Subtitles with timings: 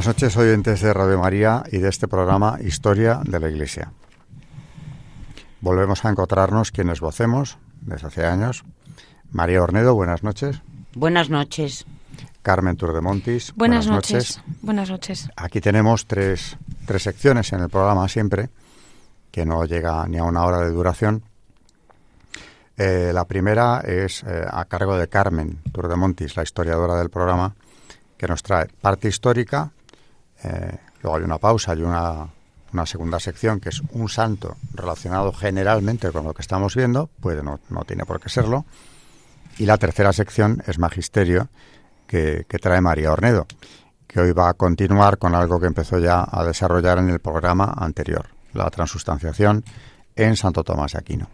[0.00, 3.92] Buenas noches, oyentes de Radio María y de este programa Historia de la Iglesia.
[5.60, 8.64] Volvemos a encontrarnos quienes vocemos desde hace años.
[9.30, 10.62] María Ornedo, buenas noches.
[10.94, 11.84] Buenas noches.
[12.40, 13.52] Carmen Turdemontis.
[13.54, 14.40] Buenas, noches.
[14.62, 15.28] Buenas noches.
[15.36, 18.48] Aquí tenemos tres, tres secciones en el programa siempre,
[19.30, 21.24] que no llega ni a una hora de duración.
[22.78, 27.54] Eh, la primera es eh, a cargo de Carmen Turdemontis, la historiadora del programa,
[28.16, 29.72] que nos trae parte histórica,
[30.44, 32.28] eh, luego hay una pausa y una,
[32.72, 37.42] una, segunda sección que es un santo relacionado generalmente con lo que estamos viendo, puede
[37.42, 38.64] no, no tiene por qué serlo,
[39.58, 41.48] y la tercera sección es magisterio
[42.06, 43.46] que, que trae María Ornedo,
[44.06, 47.72] que hoy va a continuar con algo que empezó ya a desarrollar en el programa
[47.76, 49.64] anterior, la transustanciación
[50.16, 51.28] en Santo Tomás de Aquino.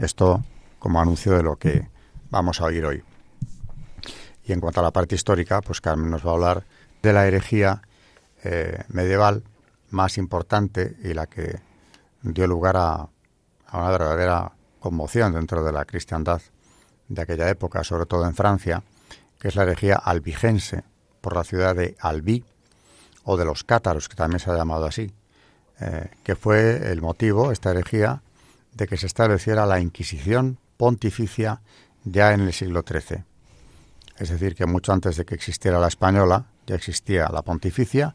[0.00, 0.42] Esto
[0.78, 1.88] como anuncio de lo que
[2.30, 3.02] vamos a oír hoy.
[4.44, 6.64] Y en cuanto a la parte histórica, pues Carmen nos va a hablar
[7.02, 7.82] de la herejía
[8.44, 9.42] eh, medieval
[9.90, 11.60] más importante y la que
[12.22, 13.08] dio lugar a,
[13.72, 16.40] una verdadera conmoción dentro de la cristiandad
[17.08, 18.82] de aquella época, sobre todo en Francia,
[19.38, 20.84] que es la herejía albigense
[21.20, 22.44] por la ciudad de Albi
[23.24, 25.12] o de los cátaros, que también se ha llamado así,
[25.80, 28.22] eh, que fue el motivo, esta herejía,
[28.72, 31.60] de que se estableciera la Inquisición pontificia
[32.04, 33.24] ya en el siglo XIII.
[34.16, 38.14] Es decir, que mucho antes de que existiera la española, ya existía la pontificia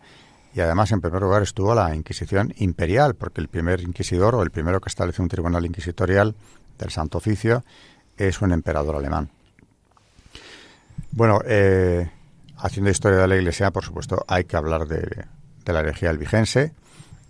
[0.53, 4.51] y además en primer lugar estuvo la Inquisición imperial, porque el primer inquisidor o el
[4.51, 6.35] primero que establece un tribunal inquisitorial
[6.77, 7.63] del Santo Oficio
[8.17, 9.31] es un emperador alemán.
[11.11, 12.09] Bueno, eh,
[12.57, 15.25] haciendo historia de la Iglesia, por supuesto, hay que hablar de,
[15.65, 16.73] de la herejía albigense,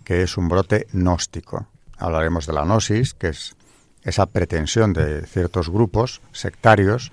[0.04, 1.66] que es un brote gnóstico.
[1.96, 3.56] Hablaremos de la gnosis, que es
[4.02, 7.10] esa pretensión de ciertos grupos sectarios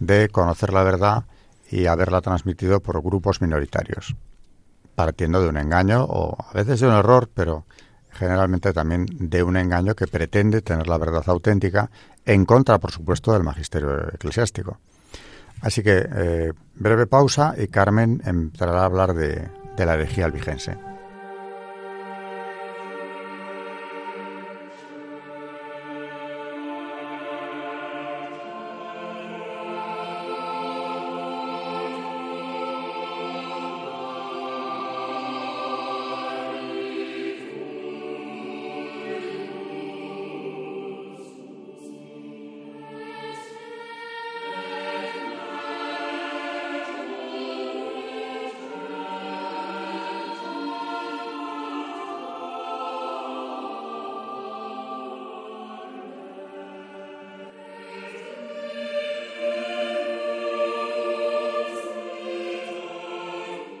[0.00, 1.24] de conocer la verdad
[1.72, 4.14] y haberla transmitido por grupos minoritarios,
[4.94, 7.64] partiendo de un engaño o a veces de un error, pero
[8.10, 11.90] generalmente también de un engaño que pretende tener la verdad auténtica
[12.26, 14.78] en contra, por supuesto, del magisterio eclesiástico.
[15.62, 20.91] Así que eh, breve pausa y Carmen empezará a hablar de, de la herejía albigense.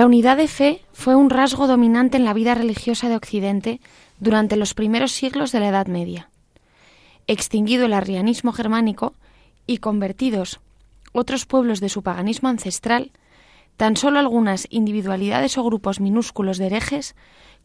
[0.00, 3.82] La unidad de fe fue un rasgo dominante en la vida religiosa de Occidente
[4.18, 6.30] durante los primeros siglos de la Edad Media.
[7.26, 9.12] Extinguido el arrianismo germánico
[9.66, 10.60] y convertidos
[11.12, 13.12] otros pueblos de su paganismo ancestral,
[13.76, 17.14] tan solo algunas individualidades o grupos minúsculos de herejes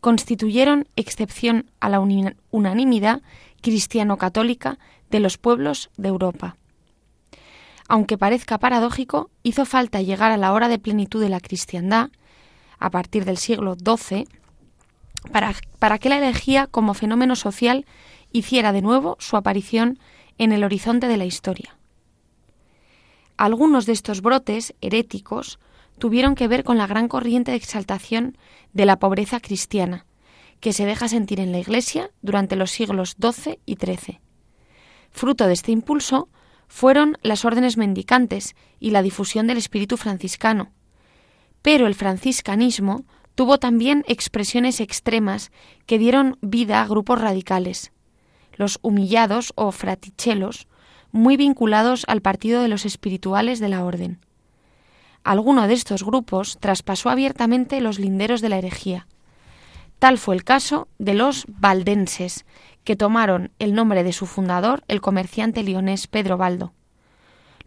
[0.02, 2.02] constituyeron excepción a la
[2.52, 3.22] unanimidad
[3.62, 4.78] cristiano-católica
[5.10, 6.58] de los pueblos de Europa.
[7.88, 12.10] Aunque parezca paradójico, hizo falta llegar a la hora de plenitud de la cristiandad,
[12.80, 14.28] a partir del siglo XII,
[15.32, 17.86] para, para que la herejía como fenómeno social
[18.32, 20.00] hiciera de nuevo su aparición
[20.38, 21.78] en el horizonte de la historia.
[23.38, 25.60] Algunos de estos brotes heréticos
[25.98, 28.38] tuvieron que ver con la gran corriente de exaltación
[28.74, 30.06] de la pobreza cristiana,
[30.60, 34.20] que se deja sentir en la Iglesia durante los siglos XII y XIII.
[35.12, 36.30] Fruto de este impulso
[36.68, 40.72] fueron las órdenes mendicantes y la difusión del espíritu franciscano.
[41.66, 45.52] Pero el franciscanismo tuvo también expresiones extremas
[45.88, 47.92] que dieron vida a grupos radicales.
[48.54, 50.68] Los humillados o fratichelos,
[51.12, 54.20] muy vinculados al partido de los espirituales de la orden.
[55.24, 59.08] Alguno de estos grupos traspasó abiertamente los linderos de la herejía.
[59.98, 62.46] Tal fue el caso de los valdenses,
[62.84, 66.74] que tomaron el nombre de su fundador, el comerciante lionés Pedro Baldo.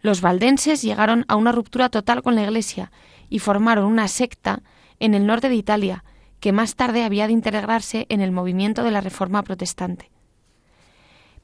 [0.01, 2.93] Los valdenses llegaron a una ruptura total con la Iglesia
[3.29, 4.61] y formaron una secta
[4.99, 6.03] en el norte de Italia,
[6.39, 10.09] que más tarde había de integrarse en el movimiento de la Reforma protestante.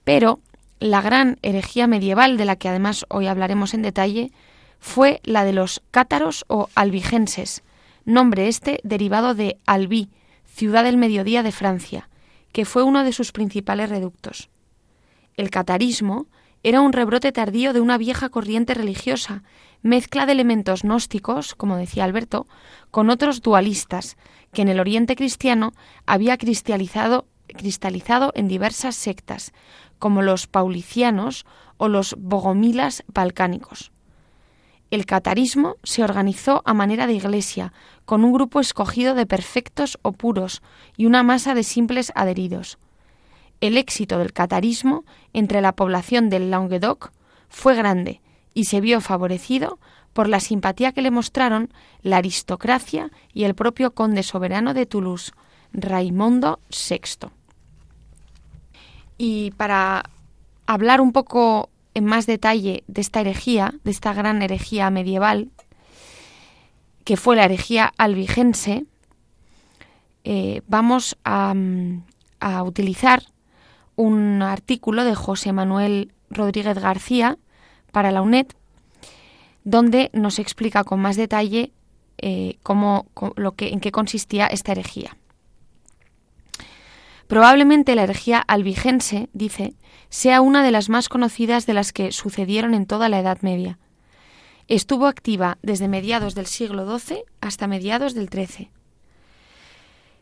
[0.04, 0.40] Pero
[0.80, 4.32] la gran herejía medieval, de la que además hoy hablaremos en detalle,
[4.80, 7.64] fue la de los cátaros o albigenses,
[8.06, 10.10] nombre este derivado de Albi,
[10.46, 12.10] ciudad del mediodía de Francia,
[12.52, 14.50] que fue uno de sus principales reductos.
[15.36, 16.28] El catarismo
[16.64, 19.44] era un rebrote tardío de una vieja corriente religiosa,
[19.86, 22.48] mezcla de elementos gnósticos, como decía Alberto,
[22.90, 24.18] con otros dualistas,
[24.52, 25.74] que en el Oriente cristiano
[26.08, 29.54] había cristalizado, cristalizado en diversas sectas,
[30.00, 31.46] como los paulicianos
[31.78, 33.92] o los bogomilas balcánicos.
[34.90, 37.72] El catarismo se organizó a manera de iglesia,
[38.06, 40.64] con un grupo escogido de perfectos o puros
[40.98, 42.80] y una masa de simples adheridos.
[43.62, 47.12] El éxito del catarismo entre la población del Languedoc
[47.50, 48.22] fue grande
[48.56, 49.78] y se vio favorecido
[50.14, 51.72] por la simpatía que le mostraron
[52.02, 55.34] la aristocracia y el propio conde soberano de Toulouse,
[55.74, 57.28] Raimondo VI.
[59.18, 60.06] Y para
[60.66, 65.50] hablar un poco en más detalle de esta herejía, de esta gran herejía medieval,
[67.04, 68.86] que fue la herejía albigense,
[70.24, 71.54] eh, vamos a,
[72.40, 73.24] a utilizar
[73.98, 77.38] un artículo de José Manuel Rodríguez García
[77.96, 78.48] para la UNED,
[79.64, 81.72] donde nos explica con más detalle
[82.18, 83.08] eh, cómo,
[83.38, 85.16] lo que, en qué consistía esta herejía.
[87.28, 89.76] Probablemente la herejía albigense, dice,
[90.10, 93.80] sea una de las más conocidas de las que sucedieron en toda la Edad Media.
[94.68, 98.72] Estuvo activa desde mediados del siglo XII hasta mediados del XIII.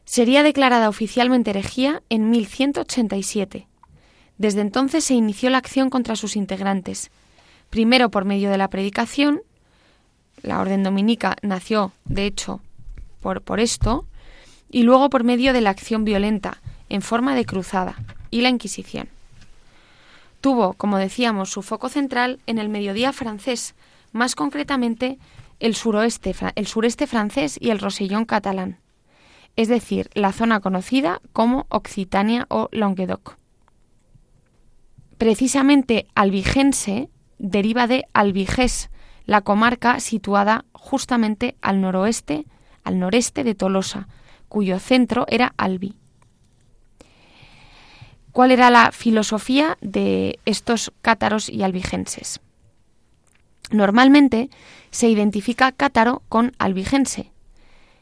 [0.06, 3.68] Sería declarada oficialmente herejía en 1187.
[4.38, 7.10] Desde entonces se inició la acción contra sus integrantes,
[7.74, 9.42] primero por medio de la predicación,
[10.44, 12.62] la orden dominica nació, de hecho,
[13.20, 14.06] por, por esto,
[14.70, 17.96] y luego por medio de la acción violenta, en forma de cruzada,
[18.30, 19.10] y la Inquisición.
[20.40, 23.74] Tuvo, como decíamos, su foco central en el mediodía francés,
[24.12, 25.18] más concretamente
[25.60, 28.78] el suroeste, el sureste francés y el Rosellón catalán
[29.56, 33.38] es decir, la zona conocida como Occitania o Languedoc.
[35.18, 37.10] Precisamente albigense
[37.44, 38.90] deriva de Albigés,
[39.26, 42.46] la comarca situada justamente al noroeste,
[42.84, 44.08] al noreste de Tolosa,
[44.48, 45.96] cuyo centro era Albi.
[48.32, 52.40] ¿Cuál era la filosofía de estos cátaros y albigenses?
[53.72, 54.50] Normalmente
[54.90, 57.32] se identifica cátaro con albigense.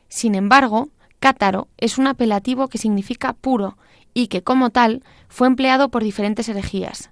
[0.08, 3.78] Sin embargo, Cátaro es un apelativo que significa puro
[4.14, 7.12] y que, como tal, fue empleado por diferentes herejías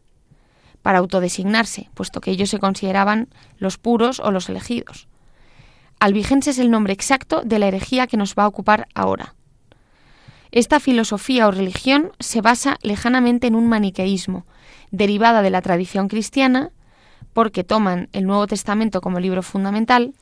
[0.82, 5.08] para autodesignarse, puesto que ellos se consideraban los puros o los elegidos.
[6.00, 9.36] Albigense es el nombre exacto de la herejía que nos va a ocupar ahora.
[10.52, 14.46] Esta filosofía o religión se basa lejanamente en un maniqueísmo,
[14.92, 16.72] derivada de la tradición cristiana,
[17.34, 20.14] porque toman el Nuevo Testamento como libro fundamental,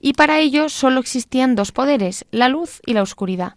[0.00, 3.54] y para ello solo existían dos poderes, la luz y la oscuridad,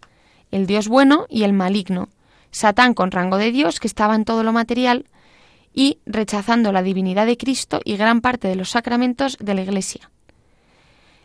[0.52, 2.10] el Dios bueno y el maligno,
[2.52, 5.06] Satán con rango de Dios que estaba en todo lo material
[5.74, 10.10] y rechazando la divinidad de Cristo y gran parte de los sacramentos de la Iglesia.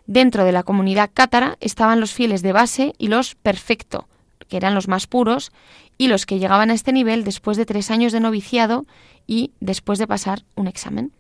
[0.07, 4.09] Dentro de la comunidad cátara estaban los fieles de base y los perfecto,
[4.49, 5.53] que eran los más puros,
[5.99, 8.87] y los que llegaban a este nivel después de tres años de noviciado
[9.27, 11.13] y después de pasar un examen.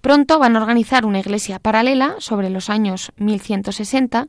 [0.00, 4.28] Pronto van a organizar una iglesia paralela sobre los años 1160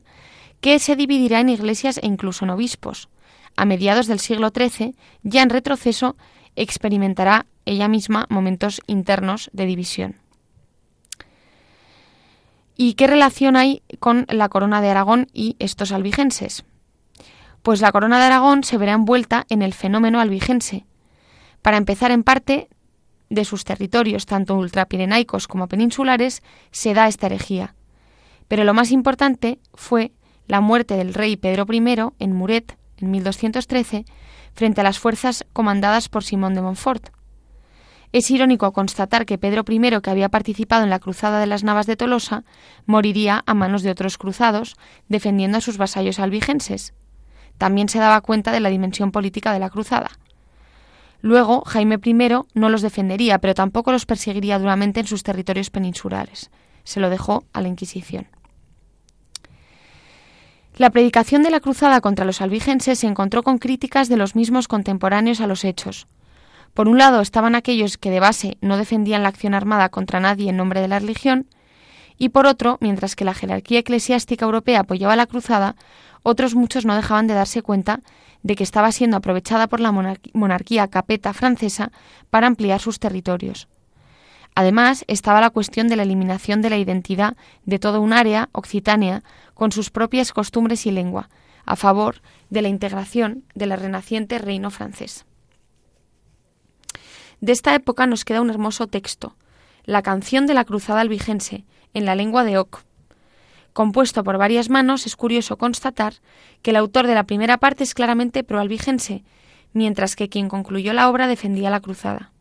[0.60, 3.08] que se dividirá en iglesias e incluso en obispos.
[3.56, 6.16] A mediados del siglo XIII, ya en retroceso,
[6.56, 10.16] experimentará ella misma momentos internos de división.
[12.76, 16.64] ¿Y qué relación hay con la corona de Aragón y estos albigenses?
[17.62, 20.84] Pues la corona de Aragón se verá envuelta en el fenómeno albigense.
[21.60, 22.68] Para empezar, en parte,
[23.28, 27.74] de sus territorios, tanto ultrapirenaicos como peninsulares, se da esta herejía.
[28.48, 30.12] Pero lo más importante fue
[30.46, 31.82] la muerte del rey Pedro I
[32.18, 34.04] en Muret, en 1213,
[34.54, 37.10] frente a las fuerzas comandadas por Simón de Montfort.
[38.12, 41.86] Es irónico constatar que Pedro I, que había participado en la cruzada de las Navas
[41.86, 42.44] de Tolosa,
[42.84, 44.76] moriría a manos de otros cruzados,
[45.08, 46.92] defendiendo a sus vasallos albigenses.
[47.56, 50.10] También se daba cuenta de la dimensión política de la cruzada.
[51.22, 52.14] Luego, Jaime I
[52.54, 56.50] no los defendería, pero tampoco los perseguiría duramente en sus territorios peninsulares.
[56.84, 58.26] Se lo dejó a la Inquisición.
[60.78, 64.68] La predicación de la cruzada contra los albigenses se encontró con críticas de los mismos
[64.68, 66.06] contemporáneos a los hechos.
[66.72, 70.48] Por un lado estaban aquellos que de base no defendían la acción armada contra nadie
[70.48, 71.46] en nombre de la religión,
[72.16, 75.76] y por otro, mientras que la jerarquía eclesiástica europea apoyaba la cruzada,
[76.22, 78.00] otros muchos no dejaban de darse cuenta
[78.42, 81.92] de que estaba siendo aprovechada por la monarquía capeta francesa
[82.30, 83.68] para ampliar sus territorios.
[84.54, 89.22] Además, estaba la cuestión de la eliminación de la identidad de toda un área, Occitania,
[89.54, 91.30] con sus propias costumbres y lengua,
[91.64, 95.24] a favor de la integración del renaciente reino francés.
[97.40, 99.36] De esta época nos queda un hermoso texto,
[99.84, 102.84] la canción de la cruzada albigense, en la lengua de Oc.
[103.72, 106.14] Compuesto por varias manos, es curioso constatar
[106.60, 109.24] que el autor de la primera parte es claramente proalbigense,
[109.72, 112.32] mientras que quien concluyó la obra defendía la cruzada.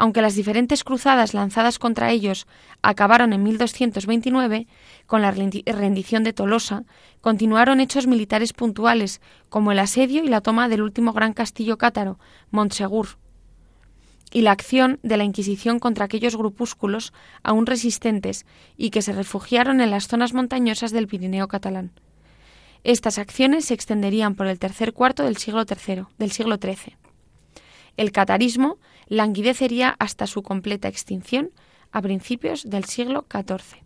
[0.00, 2.46] Aunque las diferentes cruzadas lanzadas contra ellos
[2.80, 4.66] acabaron en 1229,
[5.06, 6.84] con la rendición de Tolosa,
[7.20, 12.18] continuaron hechos militares puntuales como el asedio y la toma del último gran castillo cátaro,
[12.50, 13.18] Montsegur,
[14.32, 18.46] y la acción de la Inquisición contra aquellos grupúsculos aún resistentes
[18.78, 21.92] y que se refugiaron en las zonas montañosas del Pirineo catalán.
[22.84, 26.04] Estas acciones se extenderían por el tercer cuarto del siglo III.
[26.16, 26.96] Del siglo XIII.
[27.98, 28.78] El catarismo
[29.10, 31.50] languidecería hasta su completa extinción
[31.92, 33.82] a principios del siglo XIV.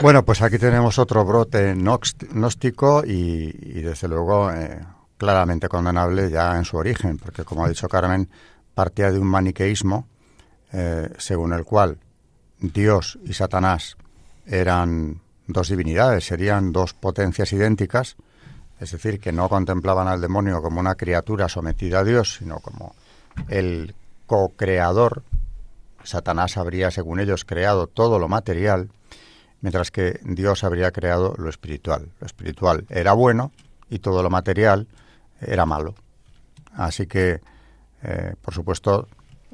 [0.00, 4.78] Bueno, pues aquí tenemos otro brote gnóstico y, desde luego eh,
[5.16, 8.28] claramente condenable ya en su origen, porque como ha dicho Carmen,
[8.74, 10.06] partía de un maniqueísmo
[10.72, 11.98] eh, según el cual
[12.60, 13.96] Dios y Satanás
[14.46, 18.16] eran dos divinidades, serían dos potencias idénticas,
[18.78, 22.94] es decir, que no contemplaban al demonio como una criatura sometida a Dios, sino como
[23.48, 23.94] el
[24.28, 25.24] co-creador.
[26.04, 28.90] Satanás habría, según ellos, creado todo lo material,
[29.60, 32.12] mientras que Dios habría creado lo espiritual.
[32.20, 33.50] Lo espiritual era bueno
[33.90, 34.86] y todo lo material
[35.40, 35.96] era malo.
[36.74, 37.40] Así que,
[38.02, 39.08] eh, por supuesto,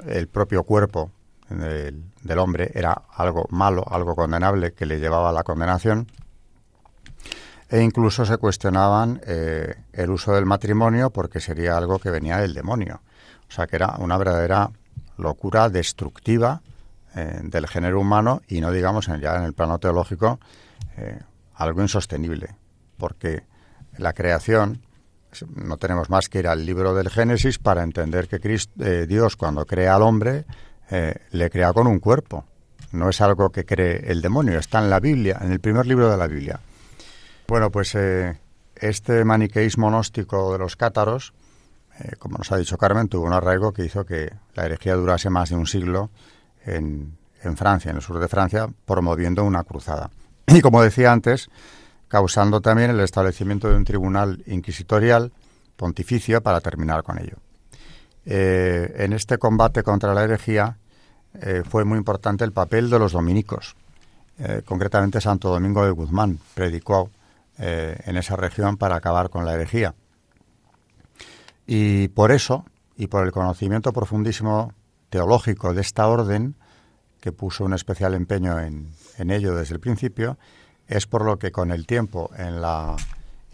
[0.07, 1.11] el propio cuerpo
[1.49, 6.09] del, hombre era algo malo, algo condenable que le llevaba a la condenación.
[7.71, 12.55] E incluso se cuestionaban eh, el uso del matrimonio porque sería algo que venía del
[12.55, 13.01] demonio.
[13.49, 14.71] O sea que era una verdadera
[15.17, 16.63] locura destructiva
[17.17, 20.41] eh, del género humano y no digamos ya en el plano teológico
[20.97, 21.21] eh,
[21.55, 22.57] algo insostenible,
[22.97, 23.45] porque
[23.99, 24.83] la creación
[25.55, 28.41] no tenemos más que ir al libro del Génesis para entender que
[28.81, 30.45] eh, Dios cuando crea al hombre
[31.31, 32.45] le crea con un cuerpo.
[32.93, 36.09] No es algo que cree el demonio, está en la Biblia, en el primer libro
[36.09, 36.61] de la Biblia.
[37.49, 37.97] Bueno, pues
[38.77, 41.33] este maniqueísmo gnóstico de los cátaros
[42.01, 45.31] eh, como nos ha dicho Carmen, tuvo un arraigo que hizo que la herejía durase
[45.31, 46.11] más de un siglo
[46.67, 47.17] en,
[47.57, 50.11] Francia, en el sur de Francia, promoviendo una cruzada.
[50.47, 51.49] Y como decía antes,
[52.09, 55.33] causando también el establecimiento de un tribunal inquisitorial
[55.77, 57.37] pontificio para terminar con ello.
[58.27, 60.79] Eh, en este combate contra la herejía
[61.35, 63.77] eh, fue muy importante el papel de los dominicos.
[64.65, 67.09] concretamente Santo Domingo de Guzmán predicó
[67.57, 69.95] en esa región para acabar con la herejía.
[71.67, 72.65] Y por eso,
[72.97, 74.73] y por el conocimiento profundísimo
[75.11, 76.57] teológico de esta orden,
[77.21, 78.93] que puso un especial empeño en,
[79.31, 80.37] ello desde el principio,
[80.87, 82.97] es por lo que con el tiempo en la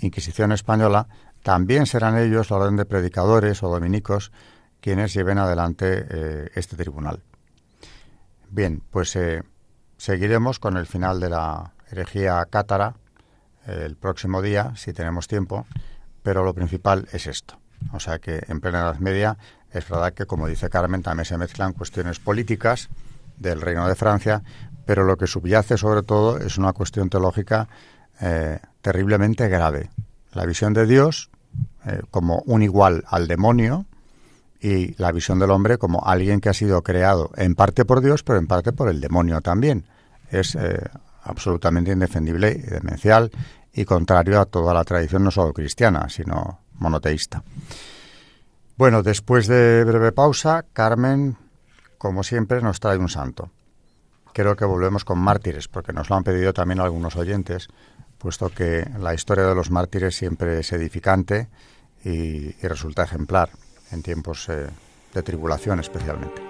[0.00, 1.06] Inquisición española
[1.42, 4.32] también serán ellos, la orden de predicadores o dominicos,
[4.80, 7.22] quienes lleven adelante eh, este tribunal.
[8.48, 9.42] Bien, pues eh,
[9.98, 12.94] seguiremos con el final de la herejía cátara
[13.66, 15.66] el próximo día, si tenemos tiempo,
[16.22, 17.60] pero lo principal es esto.
[17.92, 19.36] O sea que en plena Edad Media
[19.72, 22.88] es verdad que, como dice Carmen, también se mezclan cuestiones políticas
[23.38, 24.42] del Reino de Francia,
[24.84, 27.68] pero lo que subyace sobre todo es una cuestión teológica
[28.20, 29.90] eh, terriblemente grave.
[30.32, 31.30] La visión de Dios
[31.86, 33.86] eh, como un igual al demonio
[34.60, 38.22] y la visión del hombre como alguien que ha sido creado en parte por Dios,
[38.22, 39.86] pero en parte por el demonio también.
[40.30, 40.78] Es eh,
[41.22, 43.30] absolutamente indefendible y demencial
[43.72, 47.44] y contrario a toda la tradición no solo cristiana, sino monoteísta.
[48.76, 51.36] Bueno, después de breve pausa, Carmen
[52.00, 53.50] como siempre, nos trae un santo.
[54.32, 57.68] Creo que volvemos con mártires, porque nos lo han pedido también algunos oyentes,
[58.16, 61.50] puesto que la historia de los mártires siempre es edificante
[62.02, 63.50] y, resulta ejemplar
[63.92, 64.68] en tiempos eh,
[65.12, 66.49] de tribulación especialmente.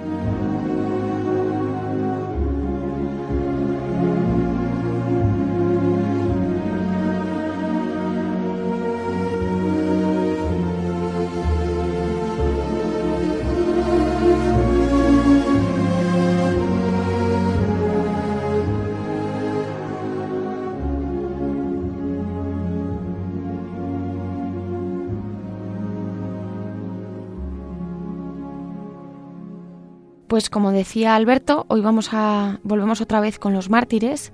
[30.41, 34.33] Pues como decía Alberto, hoy vamos a volvemos otra vez con los mártires,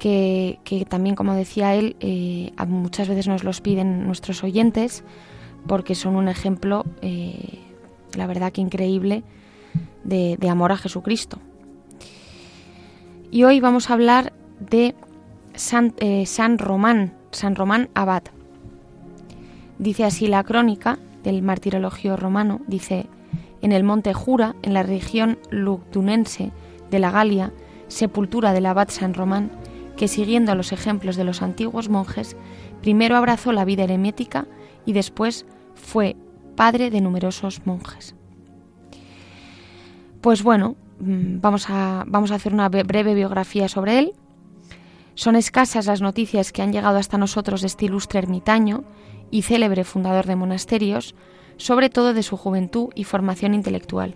[0.00, 5.04] que, también, como decía él, eh, muchas veces nos los piden nuestros oyentes,
[5.68, 7.60] porque son un ejemplo, eh,
[8.16, 9.22] la verdad que increíble,
[10.02, 11.38] de, amor a Jesucristo.
[13.30, 14.96] Y hoy vamos a hablar de
[15.54, 18.24] San, eh, San Román, San Román Abad.
[19.78, 23.06] Dice así la crónica del martirologio romano, dice,
[23.62, 26.52] en el monte Jura, en la región lugdunense
[26.90, 27.52] de la Galia,
[27.88, 29.50] sepultura del abad San Román,
[29.96, 32.36] que siguiendo los ejemplos de los antiguos monjes,
[32.80, 34.46] primero abrazó la vida eremética
[34.86, 35.44] y después
[35.74, 36.16] fue
[36.56, 38.14] padre de numerosos monjes.
[40.20, 44.12] Pues bueno, mm, vamos a, vamos a hacer una breve biografía sobre él.
[45.14, 48.84] Son escasas las noticias que han llegado hasta nosotros de este ilustre ermitaño
[49.30, 51.14] y célebre fundador de monasterios,
[51.58, 54.14] sobre todo de su juventud y formación intelectual.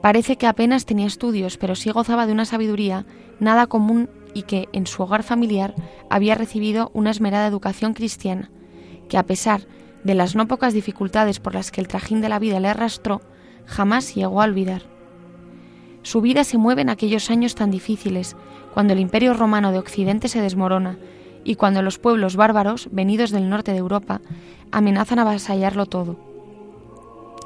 [0.00, 3.04] Parece que apenas tenía estudios, pero sí gozaba de una sabiduría
[3.40, 5.74] nada común y que en su hogar familiar
[6.08, 8.50] había recibido una esmerada educación cristiana,
[9.08, 9.62] que a pesar
[10.04, 13.22] de las no pocas dificultades por las que el trajín de la vida le arrastró,
[13.64, 14.82] jamás llegó a olvidar.
[16.02, 18.36] Su vida se mueve en aquellos años tan difíciles,
[18.72, 20.98] cuando el imperio romano de Occidente se desmorona
[21.46, 24.20] y cuando los pueblos bárbaros, venidos del norte de Europa,
[24.72, 26.16] amenazan avasallarlo todo.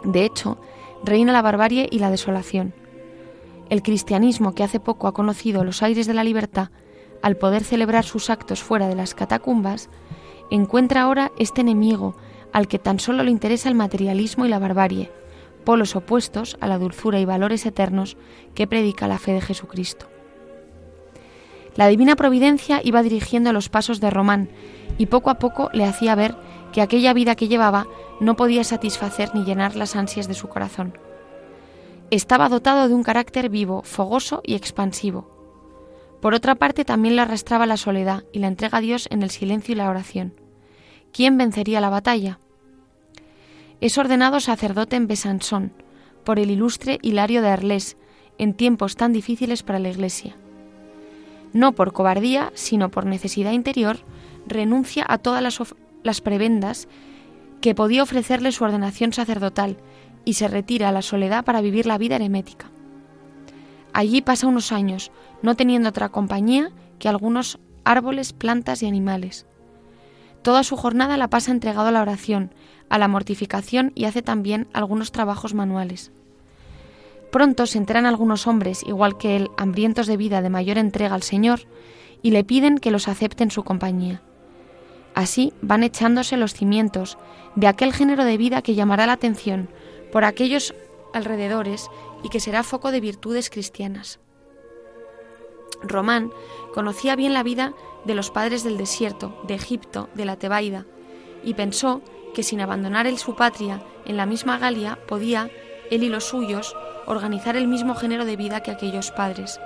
[0.04, 0.58] De hecho,
[1.04, 2.72] reina la barbarie y la desolación.
[3.68, 6.70] El cristianismo, que hace poco ha conocido los aires de la libertad,
[7.22, 9.90] al poder celebrar sus actos fuera de las catacumbas,
[10.50, 12.16] encuentra ahora este enemigo
[12.54, 15.12] al que tan solo le interesa el materialismo y la barbarie,
[15.64, 18.16] polos opuestos a la dulzura y valores eternos
[18.54, 20.09] que predica la fe de Jesucristo.
[21.76, 24.48] La divina providencia iba dirigiendo los pasos de Román
[24.98, 26.34] y poco a poco le hacía ver
[26.72, 27.86] que aquella vida que llevaba
[28.20, 30.98] no podía satisfacer ni llenar las ansias de su corazón.
[32.10, 35.30] Estaba dotado de un carácter vivo, fogoso y expansivo.
[36.20, 39.30] Por otra parte, también le arrastraba la soledad y la entrega a Dios en el
[39.30, 40.34] silencio y la oración.
[41.12, 42.38] ¿Quién vencería la batalla?
[43.80, 45.72] Es ordenado sacerdote en Besansón
[46.24, 47.96] por el ilustre Hilario de Arles
[48.38, 50.36] en tiempos tan difíciles para la Iglesia.
[51.52, 53.98] No por cobardía, sino por necesidad interior,
[54.46, 55.42] renuncia a todas
[56.02, 56.88] las, prebendas
[57.60, 59.76] que podía ofrecerle su ordenación sacerdotal
[60.24, 62.70] y se retira a la soledad para vivir la vida eremética.
[63.92, 65.10] Allí pasa unos años,
[65.42, 69.46] no teniendo otra compañía que algunos árboles, plantas y animales.
[70.42, 72.54] Toda su jornada la pasa entregado a la oración,
[72.88, 76.12] a la mortificación y hace también algunos trabajos manuales.
[77.30, 81.22] Pronto se enteran algunos hombres, igual que él, hambrientos de vida de mayor entrega al
[81.22, 81.60] Señor,
[82.22, 84.22] y le piden que los acepte en su compañía.
[85.14, 87.18] Así van echándose los cimientos
[87.54, 89.68] de aquel género de vida que llamará la atención
[90.12, 90.74] por aquellos
[91.12, 91.88] alrededores
[92.22, 94.20] y que será foco de virtudes cristianas.
[95.82, 96.30] Román
[96.74, 97.72] conocía bien la vida
[98.04, 100.86] de los padres del desierto, de Egipto, de la Tebaida,
[101.42, 102.02] y pensó
[102.34, 105.50] que sin abandonar él su patria en la misma Galia podía,
[105.90, 106.76] él y los suyos,
[107.10, 109.60] organizar el mismo género de vida que aquellos padres.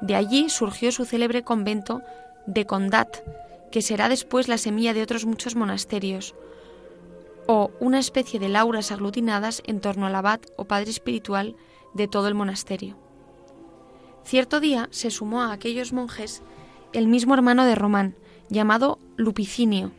[0.00, 2.02] De allí surgió su célebre convento
[2.46, 3.16] de Condat,
[3.70, 6.34] que será después la semilla de otros muchos monasterios,
[7.46, 11.56] o una especie de lauras aglutinadas en torno al abad o padre espiritual
[11.94, 12.96] de todo el monasterio.
[14.24, 16.42] Cierto día se sumó a aquellos monjes
[16.92, 18.16] el mismo hermano de Román,
[18.48, 19.92] llamado Lupicinio,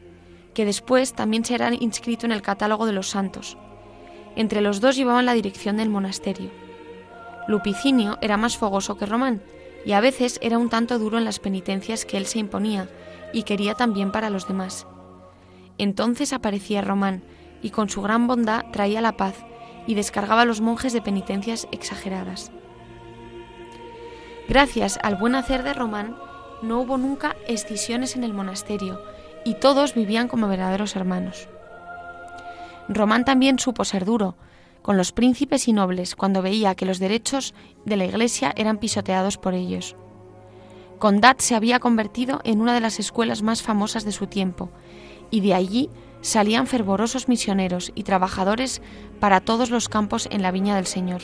[0.54, 3.58] que después también será inscrito en el catálogo de los santos.
[4.36, 6.52] Entre los dos llevaban la dirección del monasterio.
[7.48, 9.42] Lupicinio era más fogoso que Román
[9.86, 12.90] y a veces era un tanto duro en las penitencias que él se imponía
[13.34, 14.88] y quería también para los demás.
[15.78, 17.24] Entonces aparecía Román
[17.62, 19.36] y con su gran bondad traía la paz
[19.88, 22.52] y descargaba a los monjes de penitencias exageradas.
[24.48, 26.18] Gracias al buen hacer de Román,
[26.62, 29.02] no hubo nunca escisiones en el monasterio
[29.44, 31.48] y todos vivían como verdaderos hermanos.
[32.88, 34.36] Román también supo ser duro
[34.82, 39.40] con los príncipes y nobles cuando veía que los derechos de la Iglesia eran pisoteados
[39.40, 39.96] por ellos.
[41.00, 44.70] Condat se había convertido en una de las escuelas más famosas de su tiempo
[45.32, 45.90] y de allí
[46.22, 48.84] salían fervorosos misioneros y trabajadores
[49.20, 51.24] para todos los campos en la viña del Señor.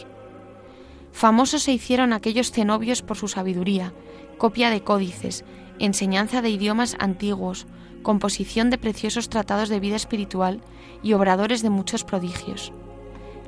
[1.12, 3.94] Famosos se hicieron aquellos cenobios por su sabiduría,
[4.40, 5.46] copia de códices,
[5.78, 7.68] enseñanza de idiomas antiguos,
[8.02, 10.62] composición de preciosos tratados de vida espiritual
[11.04, 12.72] y obradores de muchos prodigios.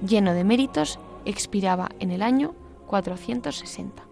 [0.06, 2.54] Lleno de méritos, expiraba en el año
[2.88, 4.04] 460.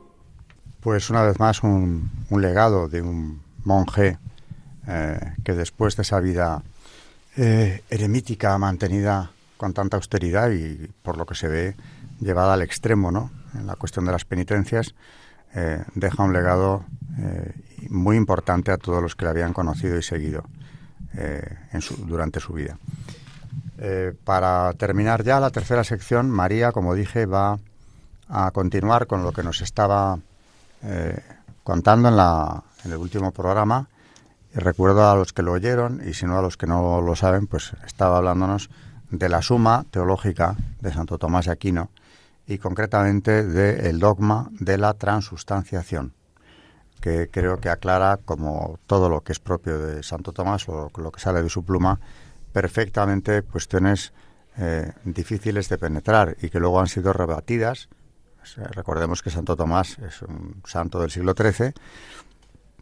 [0.80, 4.18] Pues una vez más un, legado de un monje
[4.88, 6.64] eh, que después de esa vida
[7.38, 11.76] eh, eremítica mantenida con tanta austeridad y por lo que se ve
[12.20, 13.30] llevada al extremo, ¿no?
[13.54, 14.96] En la cuestión de las penitencias,
[15.54, 16.86] eh, deja un legado
[17.90, 20.46] muy importante a todos los que le habían conocido y seguido
[22.08, 22.78] durante su vida.
[24.24, 27.58] Para terminar ya la tercera sección, María, como dije, va
[28.30, 30.20] a continuar con lo que nos estaba
[31.64, 33.88] contando en, la, en el último programa.
[34.54, 37.16] Y recuerdo a los que lo oyeron, y si no a los que no lo
[37.16, 38.70] saben, pues estaba hablándonos
[39.10, 41.90] de la suma teológica de Santo Tomás de Aquino
[42.48, 46.14] y concretamente del dogma de la transustanciación,
[47.00, 51.12] que creo que aclara, como todo lo que es propio de Santo Tomás o lo
[51.12, 52.00] que sale de su pluma,
[52.52, 54.14] perfectamente cuestiones
[54.58, 57.90] eh, difíciles de penetrar y que luego han sido rebatidas.
[58.72, 61.74] recordemos que Santo Tomás es un santo del siglo XIII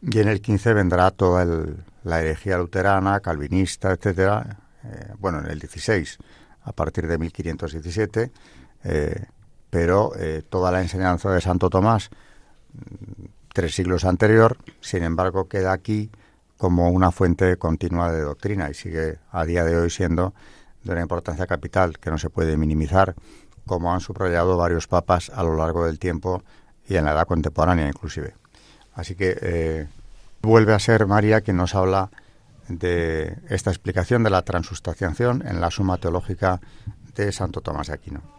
[0.01, 1.45] y en el 15 vendrá toda
[2.03, 4.58] la herejía luterana, calvinista, etcétera.
[4.84, 6.17] Eh, bueno, en el 16,
[6.63, 8.32] a partir de 1517,
[8.84, 9.25] eh,
[9.69, 12.10] pero eh, toda la enseñanza de Santo Tomás,
[12.73, 16.10] mm, tres siglos anterior, sin embargo, queda aquí
[16.60, 20.34] como una fuente continua de doctrina y sigue a día de hoy siendo
[20.84, 23.15] de una importancia capital que no se puede minimizar,
[23.65, 26.43] como han subrayado varios papas a lo largo del tiempo
[26.86, 28.36] y en la edad contemporánea inclusive.
[28.93, 29.88] Así que eh,
[30.41, 32.12] vuelve a ser María quien nos habla
[32.67, 36.60] de esta explicación de la transustanciación en la suma teológica
[37.15, 38.38] de Santo Tomás de Aquino.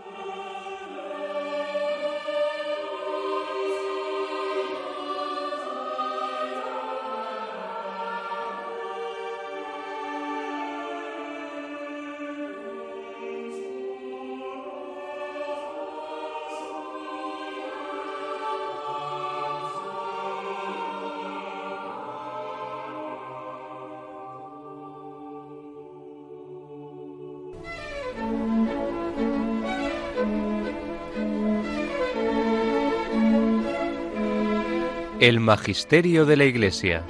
[35.21, 37.05] El Magisterio de la Iglesia.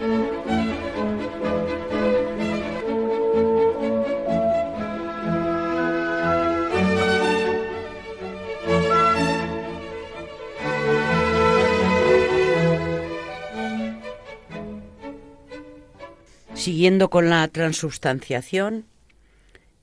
[16.53, 18.83] Siguiendo con la transubstanciación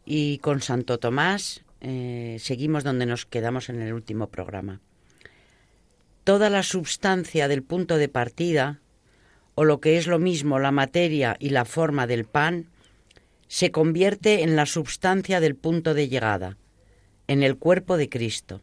[0.05, 4.83] y con Santo Tomás, eh, seguimos donde nos quedamos en el último programa.
[6.29, 8.83] Toda la substancia del punto de partida,
[9.55, 12.67] o lo que es lo mismo la materia y la forma del pan,
[13.47, 16.59] se convierte en la substancia del punto de llegada,
[17.29, 18.61] en el cuerpo de Cristo.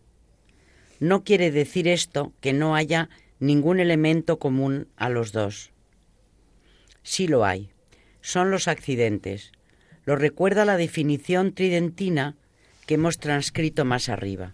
[1.00, 5.72] No quiere decir esto que no haya ningún elemento común a los dos.
[7.02, 7.72] Sí lo hay.
[8.22, 9.52] Son los accidentes.
[10.04, 12.36] Lo recuerda la definición tridentina
[12.86, 14.54] que hemos transcrito más arriba.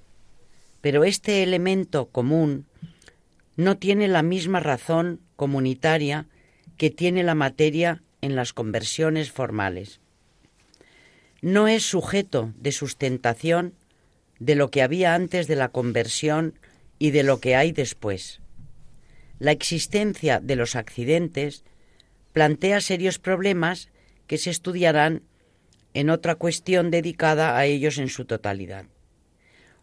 [0.79, 2.67] Pero este elemento común
[3.61, 6.27] no tiene la misma razón comunitaria
[6.77, 9.99] que tiene la materia en las conversiones formales.
[11.41, 13.75] No es sujeto de sustentación
[14.39, 16.57] de lo que había antes de la conversión
[16.97, 18.41] y de lo que hay después.
[19.37, 21.63] La existencia de los accidentes
[22.33, 23.89] plantea serios problemas
[24.25, 25.21] que se estudiarán
[25.93, 28.85] en otra cuestión dedicada a ellos en su totalidad.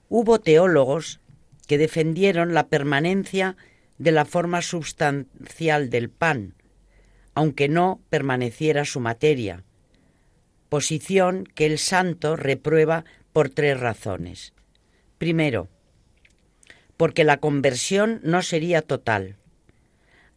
[0.08, 1.20] Hubo teólogos
[1.68, 3.56] que defendieron la permanencia
[3.98, 6.54] de la forma substancial del pan,
[7.34, 9.64] aunque no permaneciera su materia,
[10.68, 14.52] posición que el santo reprueba por tres razones.
[15.18, 15.68] Primero,
[16.96, 19.36] porque la conversión no sería total.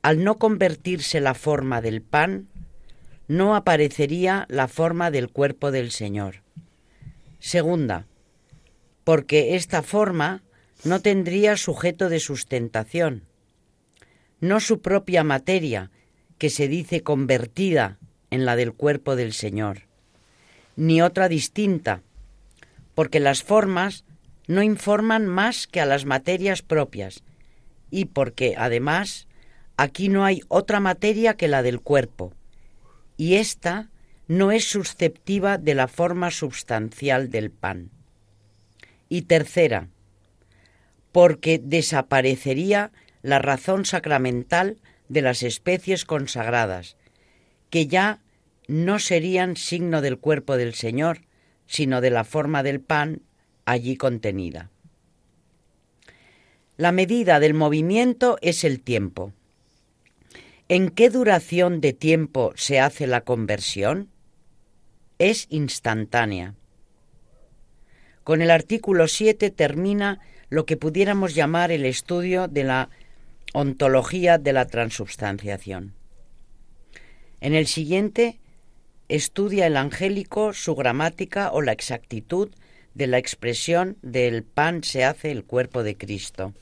[0.01, 2.47] Al no convertirse la forma del pan,
[3.27, 6.43] no aparecería la forma del cuerpo del Señor.
[7.39, 8.05] Segunda,
[9.03, 10.43] porque esta forma
[10.83, 13.23] no tendría sujeto de sustentación,
[14.41, 15.91] no su propia materia,
[16.37, 17.99] que se dice convertida
[18.31, 19.83] en la del cuerpo del Señor,
[20.75, 22.01] ni otra distinta,
[22.95, 24.03] porque las formas
[24.47, 27.23] no informan más que a las materias propias,
[27.91, 29.27] y porque, además,
[29.77, 32.33] aquí no hay otra materia que la del cuerpo,
[33.17, 33.89] y ésta
[34.27, 37.91] no es susceptiva de la forma substancial del pan.
[39.09, 39.89] Y tercera,
[41.11, 42.91] porque desaparecería
[43.21, 44.77] la razón sacramental
[45.09, 46.95] de las especies consagradas,
[47.69, 48.19] que ya
[48.67, 51.21] no serían signo del cuerpo del Señor,
[51.67, 53.21] sino de la forma del pan
[53.65, 54.69] allí contenida.
[56.77, 59.33] La medida del movimiento es el tiempo.
[60.67, 64.09] ¿En qué duración de tiempo se hace la conversión?
[65.19, 66.55] Es instantánea.
[68.23, 72.89] Con el artículo 7 termina lo que pudiéramos llamar el estudio de la
[73.53, 75.93] ontología de la transubstanciación.
[77.41, 78.39] En el siguiente
[79.09, 82.49] estudia el angélico su gramática o la exactitud
[82.93, 86.53] de la expresión del pan se hace el cuerpo de Cristo.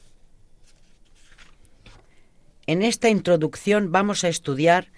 [2.65, 4.91] En esta introducción vamos a estudiar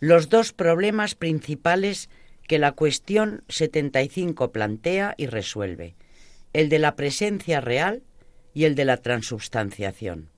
[0.00, 2.08] los dos problemas principales
[2.48, 5.94] que la cuestión 75 plantea y resuelve,
[6.52, 8.02] el de la presencia real
[8.54, 10.31] y el de la transubstanciación.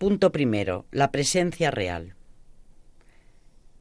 [0.00, 2.14] Punto primero, la presencia real.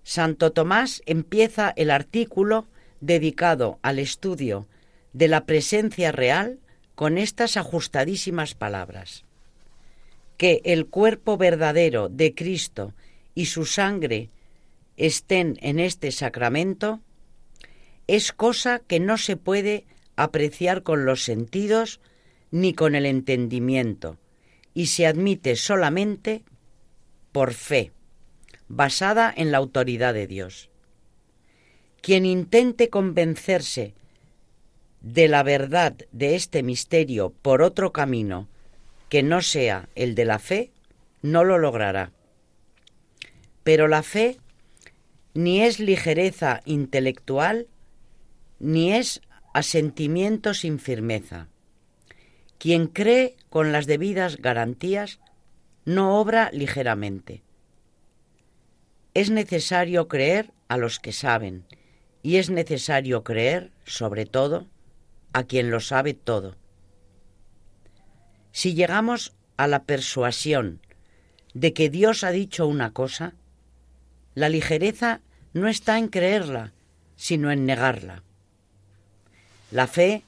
[0.03, 2.67] Santo Tomás empieza el artículo
[2.99, 4.67] dedicado al estudio
[5.13, 6.59] de la presencia real
[6.93, 9.23] con estas ajustadísimas palabras.
[10.35, 12.93] Que el cuerpo verdadero de Cristo
[13.33, 14.29] y su sangre
[14.97, 16.99] estén en este sacramento
[18.07, 19.85] es cosa que no se puede
[20.17, 22.01] apreciar con los sentidos
[22.51, 24.17] ni con el entendimiento,
[24.79, 26.41] y se admite solamente
[27.33, 27.91] por fe,
[28.69, 30.69] basada en la autoridad de Dios.
[32.01, 33.93] Quien intente convencerse
[35.01, 38.47] de la verdad de este misterio por otro camino
[39.09, 40.71] que no sea el de la fe,
[41.21, 42.13] no lo logrará.
[43.63, 44.37] Pero la fe
[45.33, 47.67] ni es ligereza intelectual,
[48.59, 49.19] ni es
[49.53, 51.49] asentimiento sin firmeza.
[52.59, 55.19] Quien cree con las debidas garantías
[55.85, 57.41] no obra ligeramente.
[59.13, 61.65] Es necesario creer a los que saben
[62.21, 64.67] y es necesario creer, sobre todo,
[65.31, 66.57] a quien lo sabe todo.
[68.51, 70.81] Si llegamos a la persuasión
[71.53, 73.35] de que Dios ha dicho una cosa,
[74.35, 75.21] la ligereza
[75.53, 76.73] no está en creerla,
[77.15, 78.23] sino en negarla.
[79.71, 80.23] La fe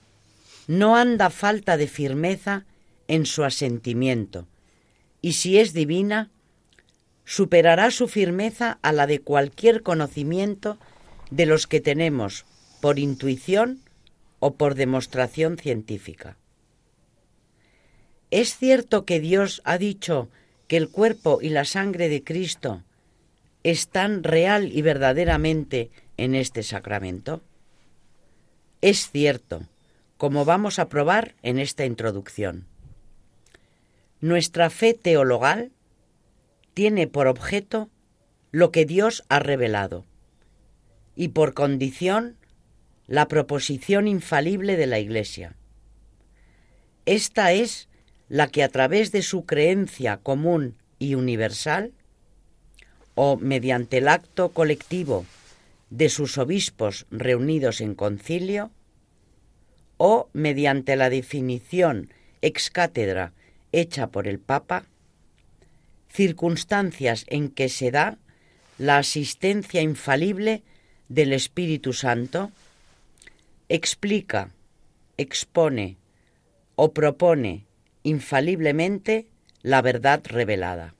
[0.67, 2.65] no anda falta de firmeza
[3.07, 4.47] en su asentimiento,
[5.21, 6.29] y si es divina,
[7.25, 10.77] superará su firmeza a la de cualquier conocimiento
[11.29, 12.45] de los que tenemos
[12.81, 13.79] por intuición
[14.39, 16.37] o por demostración científica.
[18.31, 20.29] Es cierto que Dios ha dicho
[20.67, 22.83] que el cuerpo y la sangre de Cristo
[23.63, 27.41] están real y verdaderamente en este sacramento?
[28.81, 29.67] Es cierto,
[30.21, 32.67] como vamos a probar en esta introducción.
[34.19, 35.71] Nuestra fe teologal
[36.75, 37.89] tiene por objeto
[38.51, 40.05] lo que Dios ha revelado
[41.15, 42.37] y por condición
[43.07, 45.55] la proposición infalible de la Iglesia.
[47.07, 47.89] Esta es
[48.29, 51.93] la que a través de su creencia común y universal,
[53.15, 55.25] o mediante el acto colectivo
[55.89, 58.69] de sus obispos reunidos en concilio,
[60.03, 62.09] o mediante la definición
[62.41, 63.33] ex cátedra
[63.71, 64.85] hecha por el Papa,
[66.09, 68.17] circunstancias en que se da
[68.79, 70.63] la asistencia infalible
[71.07, 72.49] del Espíritu Santo,
[73.69, 74.49] explica,
[75.17, 75.97] expone
[76.73, 77.65] o propone
[78.01, 79.27] infaliblemente
[79.61, 80.95] la verdad revelada.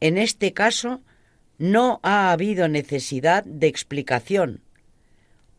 [0.00, 1.00] En este caso,
[1.56, 4.60] no ha habido necesidad de explicación,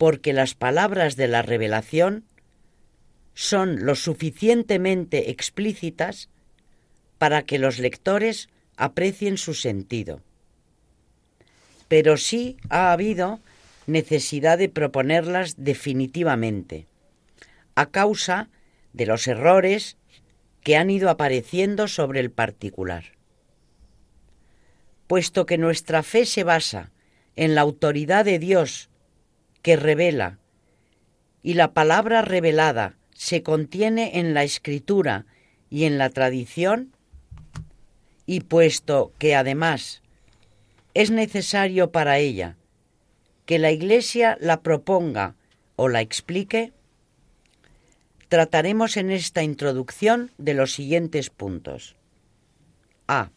[0.03, 2.25] porque las palabras de la revelación
[3.35, 6.27] son lo suficientemente explícitas
[7.17, 10.19] para que los lectores aprecien su sentido.
[11.87, 13.39] Pero sí ha habido
[13.87, 16.85] necesidad de proponerlas definitivamente,
[17.73, 18.49] a causa
[18.91, 19.95] de los errores
[20.63, 23.05] que han ido apareciendo sobre el particular.
[25.07, 26.91] Puesto que nuestra fe se basa
[27.37, 28.89] en la autoridad de Dios
[29.63, 30.37] que revela
[31.41, 35.25] y la palabra revelada se contiene en la escritura
[35.69, 36.95] y en la tradición,
[38.25, 40.01] y puesto que además
[40.93, 42.55] es necesario para ella
[43.45, 45.35] que la Iglesia la proponga
[45.75, 46.71] o la explique,
[48.29, 51.95] trataremos en esta introducción de los siguientes puntos.
[53.07, 53.31] A.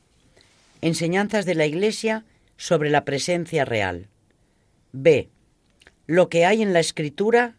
[0.80, 2.24] Enseñanzas de la Iglesia
[2.56, 4.08] sobre la presencia real.
[4.92, 5.28] B.
[6.06, 7.56] Lo que hay en la Escritura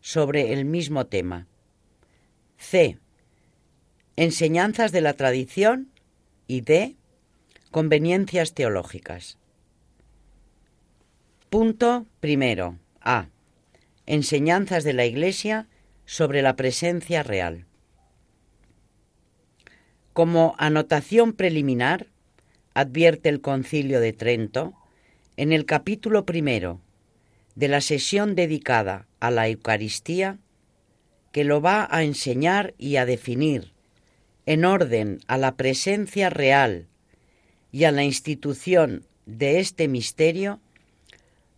[0.00, 1.48] sobre el mismo tema.
[2.56, 2.98] C.
[4.14, 5.90] Enseñanzas de la tradición.
[6.46, 6.96] Y D.
[7.72, 9.36] Conveniencias teológicas.
[11.50, 12.78] Punto primero.
[13.00, 13.28] A.
[14.06, 15.66] Enseñanzas de la Iglesia
[16.04, 17.66] sobre la presencia real.
[20.12, 22.06] Como anotación preliminar,
[22.74, 24.74] advierte el Concilio de Trento,
[25.36, 26.80] en el capítulo primero
[27.54, 30.38] de la sesión dedicada a la Eucaristía,
[31.32, 33.72] que lo va a enseñar y a definir
[34.46, 36.86] en orden a la presencia real
[37.70, 40.60] y a la institución de este misterio,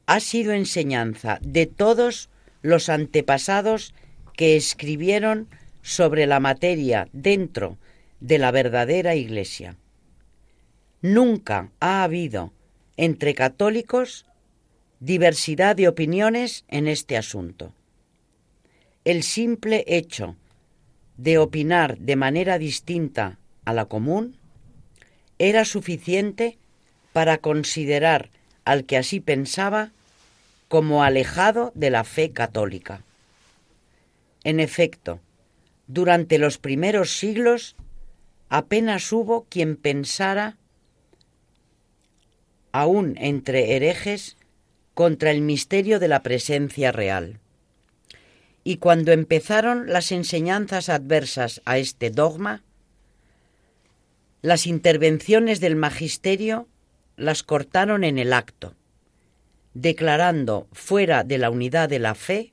[0.07, 2.29] ha sido enseñanza de todos
[2.63, 3.95] los antepasados
[4.37, 5.49] que escribieron
[5.83, 7.79] sobre la materia dentro
[8.21, 9.77] de la verdadera Iglesia.
[11.03, 12.53] Nunca ha habido
[12.97, 14.27] entre católicos
[15.01, 17.73] diversidad de opiniones en este asunto.
[19.05, 20.37] El simple hecho
[21.17, 24.37] de opinar de manera distinta a la común
[25.39, 26.59] era suficiente
[27.13, 28.31] para considerar
[28.65, 29.93] al que así pensaba
[30.69, 33.03] como alejado de la fe católica.
[34.43, 35.21] En efecto,
[35.87, 37.77] durante los primeros siglos
[38.49, 40.57] apenas hubo quien pensara,
[42.73, 44.37] aún entre herejes,
[44.95, 47.41] contra el misterio de la presencia real.
[48.63, 52.63] Y cuando empezaron las enseñanzas adversas a este dogma,
[54.41, 56.69] las intervenciones del magisterio
[57.17, 58.75] las cortaron en el acto,
[59.75, 62.53] declarando fuera de la unidad de la fe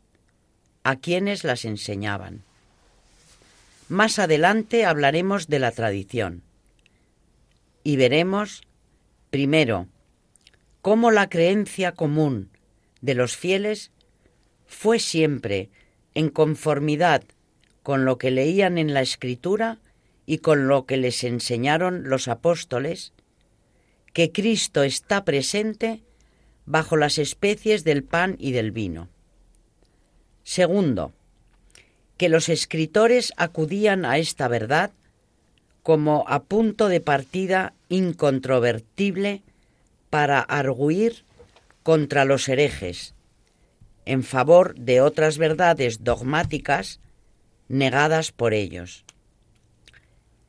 [0.84, 2.44] a quienes las enseñaban.
[3.88, 6.44] Más adelante hablaremos de la tradición
[7.84, 8.64] y veremos,
[9.30, 9.88] primero,
[10.82, 12.50] cómo la creencia común
[13.02, 13.92] de los fieles
[14.66, 15.70] fue siempre
[16.14, 17.24] en conformidad
[17.84, 19.80] con lo que leían en la escritura
[20.26, 23.14] y con lo que les enseñaron los apóstoles,
[24.14, 26.02] que Cristo está presente
[26.66, 29.10] bajo las especies del pan y del vino.
[30.44, 31.14] Segundo,
[32.18, 34.92] que los escritores acudían a esta verdad
[35.84, 39.42] como a punto de partida incontrovertible
[40.12, 41.26] para arguir
[41.82, 43.16] contra los herejes,
[44.06, 47.00] en favor de otras verdades dogmáticas
[47.68, 49.06] negadas por ellos.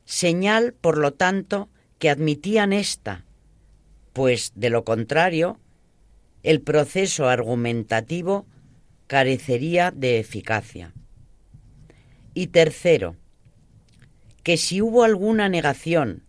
[0.05, 3.25] Señal, por lo tanto, que admitían esta,
[4.11, 5.59] pues de lo contrario,
[6.43, 8.45] el proceso argumentativo
[9.07, 10.93] carecería de eficacia.
[12.33, 13.15] Y tercero,
[14.43, 16.23] que si hubo alguna negación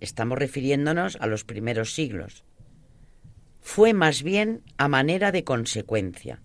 [0.00, 2.44] estamos refiriéndonos a los primeros siglos.
[3.62, 6.40] Fue más bien a manera de consecuencia.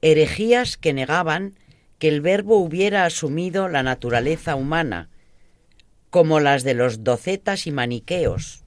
[0.00, 1.54] Herejías que negaban
[1.98, 5.08] que el verbo hubiera asumido la naturaleza humana,
[6.10, 8.62] como las de los docetas y maniqueos,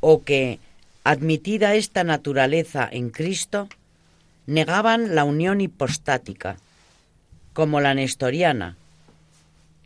[0.00, 0.58] o que,
[1.04, 3.68] admitida esta naturaleza en Cristo,
[4.46, 6.56] negaban la unión hipostática,
[7.52, 8.76] como la nestoriana,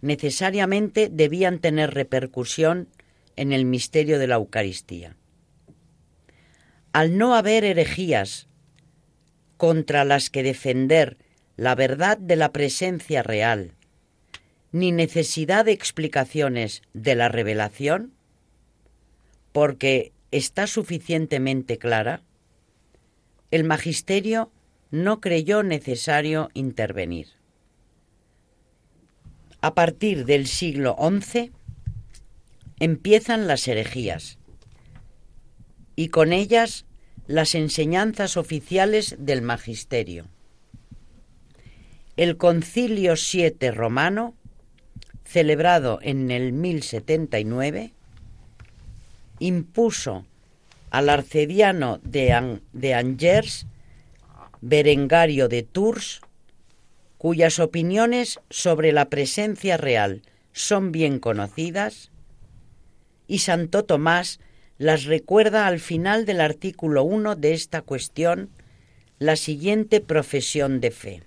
[0.03, 2.89] necesariamente debían tener repercusión
[3.37, 5.17] en el misterio de la Eucaristía.
[6.93, 8.49] Al no haber herejías
[9.57, 11.17] contra las que defender
[11.57, 13.73] la verdad de la presencia real,
[14.73, 18.13] ni necesidad de explicaciones de la revelación,
[19.53, 22.23] porque está suficientemente clara,
[23.51, 24.51] el magisterio
[24.91, 27.29] no creyó necesario intervenir.
[29.61, 31.53] A partir del siglo XI
[32.81, 34.39] empiezan las herejías
[36.03, 36.85] y con ellas
[37.29, 40.27] las enseñanzas oficiales del magisterio.
[42.17, 44.35] El concilio VII romano,
[45.25, 47.93] celebrado en el 1079,
[49.39, 50.27] impuso
[50.91, 53.69] al arcediano de, de Angers,
[54.61, 56.21] Berengario de Tours,
[57.17, 60.23] cuyas opiniones sobre la presencia real
[60.53, 62.11] son bien conocidas,
[63.29, 64.41] y Santo Tomás
[64.83, 68.51] las recuerda al final del artículo 1 de esta cuestión
[69.21, 71.23] la siguiente profesión de fe.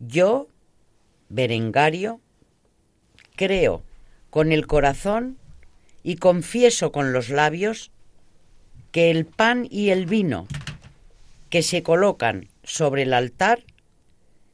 [0.00, 0.48] Yo,
[1.28, 2.20] Berengario,
[3.36, 3.84] creo
[4.30, 5.38] con el corazón
[6.02, 7.92] y confieso con los labios
[8.90, 10.48] que el pan y el vino
[11.50, 13.62] que se colocan sobre el altar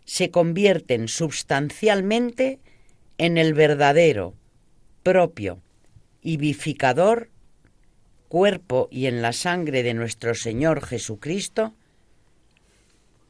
[0.05, 2.61] se convierten substancialmente
[3.17, 4.35] en el verdadero,
[5.03, 5.63] propio
[6.21, 7.31] y vivificador
[8.31, 11.75] cuerpo y en la sangre de nuestro Señor Jesucristo,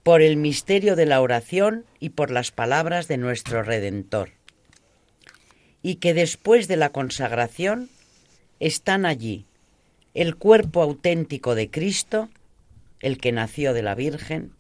[0.03, 4.33] por el misterio de la oración y por las palabras de nuestro Redentor,
[5.83, 7.89] y que después de la consagración
[8.61, 9.47] están allí
[10.13, 12.29] el cuerpo auténtico de Cristo,
[13.01, 14.53] el que nació de la Virgen,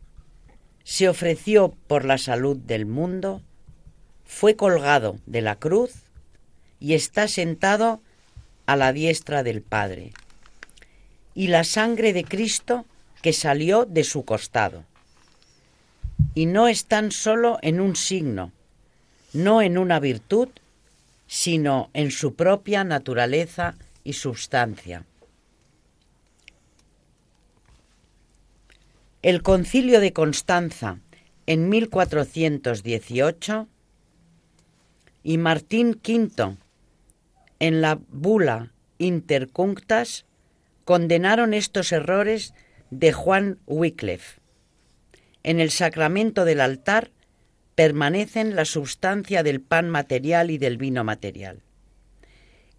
[0.85, 3.43] se ofreció por la salud del mundo,
[4.25, 5.93] fue colgado de la cruz
[6.79, 8.01] y está sentado
[8.65, 10.13] a la diestra del Padre,
[11.41, 12.85] y la sangre de Cristo
[13.23, 14.85] que salió de su costado
[16.35, 18.53] y no están solo en un signo,
[19.33, 20.51] no en una virtud,
[21.27, 23.75] sino en su propia naturaleza
[24.05, 25.07] y substancia.
[29.23, 30.99] El concilio de Constanza
[31.47, 33.67] en 1418
[35.23, 36.59] y Martín V
[37.61, 40.27] en la bula Intercunctas
[40.91, 42.53] condenaron estos errores
[42.91, 44.41] de Juan Wycliffe
[45.45, 47.13] en el sacramento del altar
[47.77, 51.61] permanecen la sustancia del pan material y del vino material.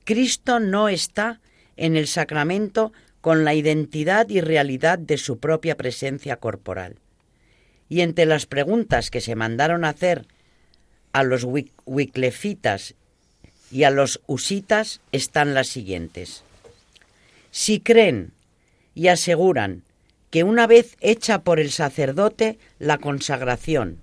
[0.04, 1.40] Cristo no está
[1.78, 2.92] en el sacramento
[3.22, 6.98] con la identidad y realidad de su propia presencia corporal.
[7.88, 10.26] Y entre las preguntas que se mandaron hacer
[11.14, 11.48] a los
[11.86, 12.94] wiclefitas
[13.72, 16.44] y a los usitas están las siguientes.
[17.52, 18.34] Si creen
[18.96, 19.84] y aseguran
[20.30, 24.02] que una vez hecha por el sacerdote la consagración,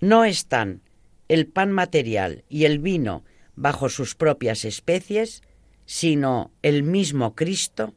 [0.00, 0.82] no están
[1.28, 5.42] el pan material y el vino bajo sus propias especies,
[5.86, 7.94] sino el mismo Cristo,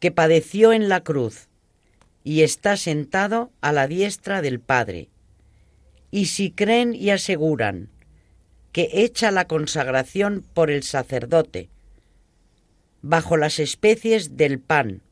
[0.00, 1.48] que padeció en la cruz
[2.22, 5.08] y está sentado a la diestra del Padre.
[6.10, 7.90] Y si creen y aseguran
[8.72, 11.68] que hecha la consagración por el sacerdote,
[13.02, 15.02] bajo las especies del pan,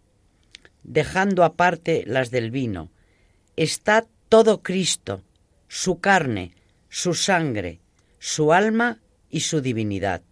[0.83, 2.91] dejando aparte las del vino.
[3.57, 5.23] Está todo Cristo,
[5.69, 6.55] su carne,
[6.89, 7.81] su sangre,
[8.19, 10.23] su alma y su divinidad.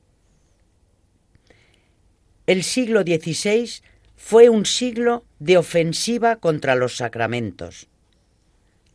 [2.47, 3.71] El siglo XVI
[4.17, 7.89] fue un siglo de ofensiva contra los sacramentos,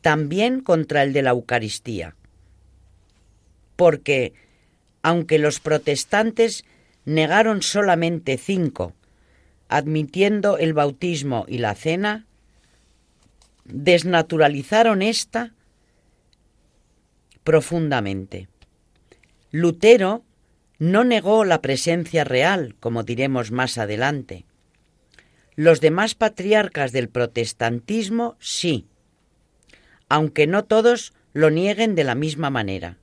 [0.01, 2.15] también contra el de la Eucaristía,
[3.75, 4.33] porque,
[5.01, 6.65] aunque los protestantes
[7.05, 8.93] negaron solamente cinco
[9.69, 12.25] admitiendo el bautismo y la cena,
[13.65, 15.53] desnaturalizaron esta
[17.43, 18.49] profundamente.
[19.51, 20.23] Lutero
[20.79, 24.45] no negó la presencia real, como diremos más adelante.
[25.55, 28.87] Los demás patriarcas del protestantismo sí,
[30.09, 32.97] aunque no todos lo nieguen de la misma manera.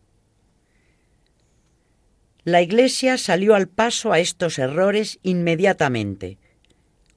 [2.46, 6.38] La Iglesia salió al paso a estos errores inmediatamente,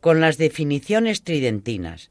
[0.02, 2.10] con las definiciones tridentinas,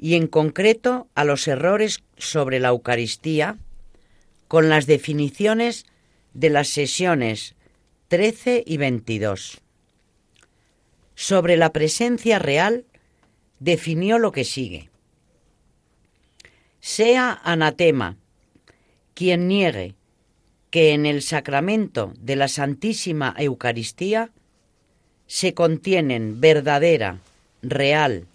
[0.00, 3.56] y en concreto a los errores sobre la Eucaristía,
[4.48, 5.86] con las definiciones
[6.34, 7.54] de las sesiones
[8.08, 9.60] 13 y 22.
[11.14, 12.84] Sobre la presencia real,
[13.60, 14.90] definió lo que sigue.
[16.80, 18.16] Sea anatema
[19.14, 19.94] quien niegue
[20.70, 24.30] que en el sacramento de la Santísima Eucaristía
[25.26, 27.20] se contienen verdadera,
[27.62, 28.26] real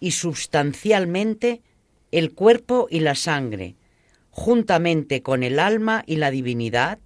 [0.00, 1.62] y substancialmente
[2.10, 3.76] el cuerpo y la sangre,
[4.30, 6.98] juntamente con el alma y la divinidad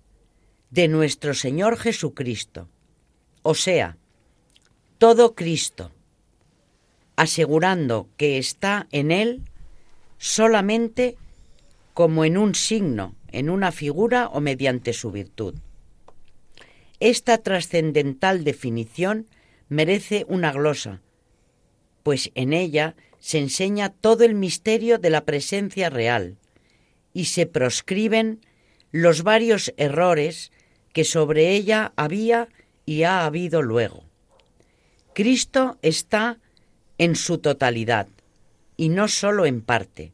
[0.70, 2.68] de nuestro Señor Jesucristo,
[3.42, 3.96] o sea,
[4.98, 5.92] todo Cristo,
[7.16, 9.42] asegurando que está en Él
[10.18, 11.16] solamente
[11.92, 15.54] como en un signo, en una figura o mediante su virtud.
[17.00, 19.26] Esta trascendental definición
[19.68, 21.02] merece una glosa,
[22.02, 26.36] pues en ella se enseña todo el misterio de la presencia real
[27.12, 28.40] y se proscriben
[28.90, 30.52] los varios errores
[30.92, 32.48] que sobre ella había
[32.86, 34.04] y ha habido luego.
[35.14, 36.38] Cristo está
[36.98, 38.08] en su totalidad
[38.76, 40.12] y no sólo en parte,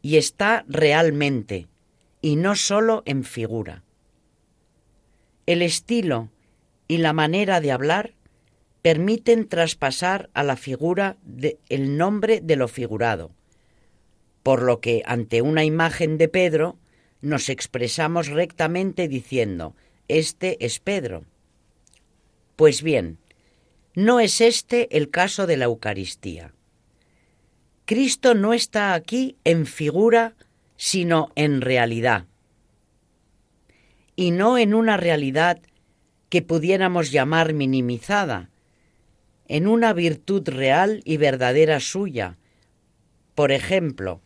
[0.00, 1.68] y está realmente
[2.22, 3.82] y no sólo en figura.
[5.44, 6.30] El estilo
[6.88, 8.14] y la manera de hablar
[8.80, 11.16] permiten traspasar a la figura
[11.68, 13.32] el nombre de lo figurado,
[14.42, 16.78] por lo que ante una imagen de Pedro
[17.20, 19.76] nos expresamos rectamente diciendo,
[20.08, 21.24] este es Pedro.
[22.56, 23.18] Pues bien,
[23.94, 26.54] no es este el caso de la Eucaristía.
[27.84, 30.34] Cristo no está aquí en figura,
[30.84, 32.24] sino en realidad.
[34.16, 35.60] Y no en una realidad
[36.28, 38.50] que pudiéramos llamar minimizada,
[39.46, 42.36] en una virtud real y verdadera suya,
[43.36, 44.20] por ejemplo,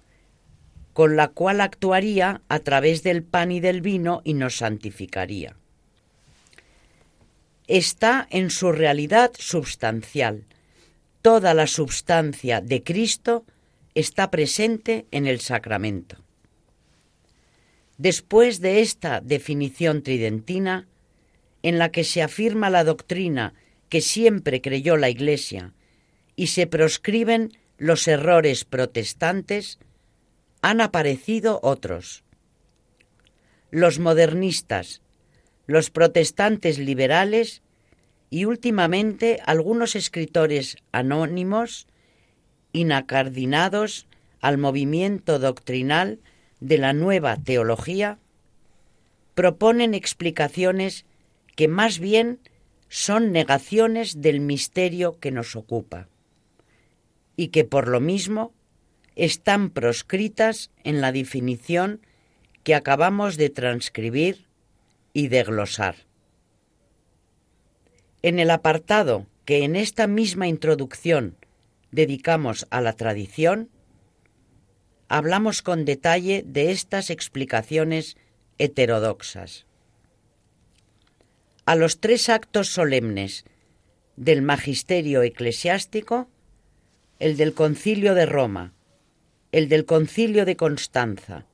[0.94, 5.56] con la cual actuaría a través del pan y del vino y nos santificaría
[7.66, 10.44] está en su realidad substancial.
[11.20, 13.44] Toda la substancia de Cristo
[13.96, 16.25] está presente en el sacramento.
[17.98, 20.86] Después de esta definición tridentina,
[21.62, 23.54] en la que se afirma la doctrina
[23.88, 25.72] que siempre creyó la Iglesia
[26.36, 29.78] y se proscriben los errores protestantes,
[30.62, 32.24] han aparecido otros.
[33.70, 35.02] Los modernistas,
[35.66, 37.62] los protestantes liberales
[38.30, 41.86] y últimamente algunos escritores anónimos
[42.72, 44.06] inacardinados
[44.40, 46.20] al movimiento doctrinal
[46.60, 48.18] de la nueva teología,
[49.34, 51.04] proponen explicaciones
[51.54, 52.40] que más bien
[52.88, 56.08] son negaciones del misterio que nos ocupa
[57.36, 58.54] y que por lo mismo
[59.16, 62.00] están proscritas en la definición
[62.62, 64.46] que acabamos de transcribir
[65.12, 65.96] y de glosar.
[68.22, 71.36] En el apartado que en esta misma introducción
[71.92, 73.70] dedicamos a la tradición,
[75.08, 78.16] hablamos con detalle de estas explicaciones
[78.58, 79.66] heterodoxas.
[81.64, 83.44] A los tres actos solemnes
[84.16, 86.28] del magisterio eclesiástico,
[87.18, 88.72] el del concilio de Roma,
[89.52, 91.46] el del concilio de Constanza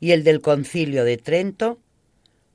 [0.00, 1.78] y el del concilio de Trento,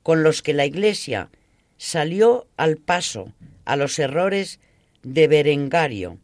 [0.02, 1.30] con los que la Iglesia
[1.76, 3.32] salió al paso
[3.64, 4.60] a los errores
[5.02, 6.18] de Berengario,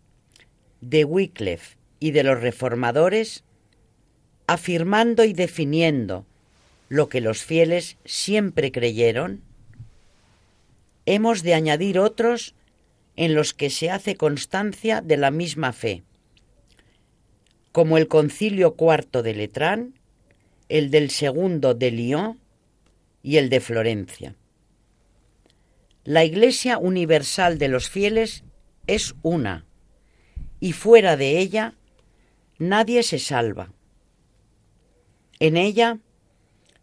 [0.80, 3.43] de Wycliffe y de los reformadores,
[4.46, 6.26] afirmando y definiendo
[6.88, 9.42] lo que los fieles siempre creyeron,
[11.06, 12.54] hemos de añadir otros
[13.16, 16.02] en los que se hace constancia de la misma fe,
[17.72, 19.94] como el concilio cuarto de Letrán,
[20.68, 22.38] el del segundo de Lyon
[23.22, 24.34] y el de Florencia.
[26.04, 28.44] La Iglesia Universal de los fieles
[28.86, 29.64] es una,
[30.60, 31.74] y fuera de ella
[32.58, 33.73] nadie se salva.
[35.40, 35.98] En ella,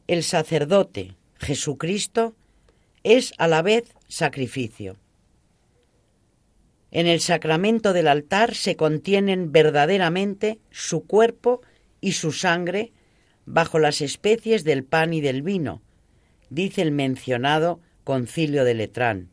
[0.08, 2.36] el sacerdote, Jesucristo,
[3.04, 4.98] es a la vez sacrificio.
[6.92, 11.62] En el sacramento del altar se contienen verdaderamente su cuerpo
[12.02, 12.92] y su sangre
[13.46, 15.82] bajo las especies del pan y del vino,
[16.50, 19.30] dice el mencionado concilio de Letrán,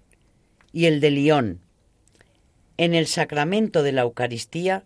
[0.72, 1.60] y el de Lyon.
[2.76, 4.84] En el sacramento de la Eucaristía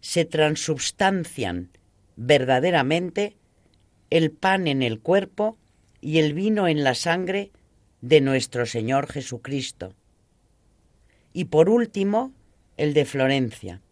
[0.00, 1.70] se transubstancian
[2.16, 3.36] verdaderamente
[4.10, 5.56] el pan en el cuerpo
[6.00, 7.50] y el vino en la sangre
[8.00, 9.94] de nuestro Señor Jesucristo.
[11.32, 12.32] Y por último,
[12.76, 13.82] el de Florencia.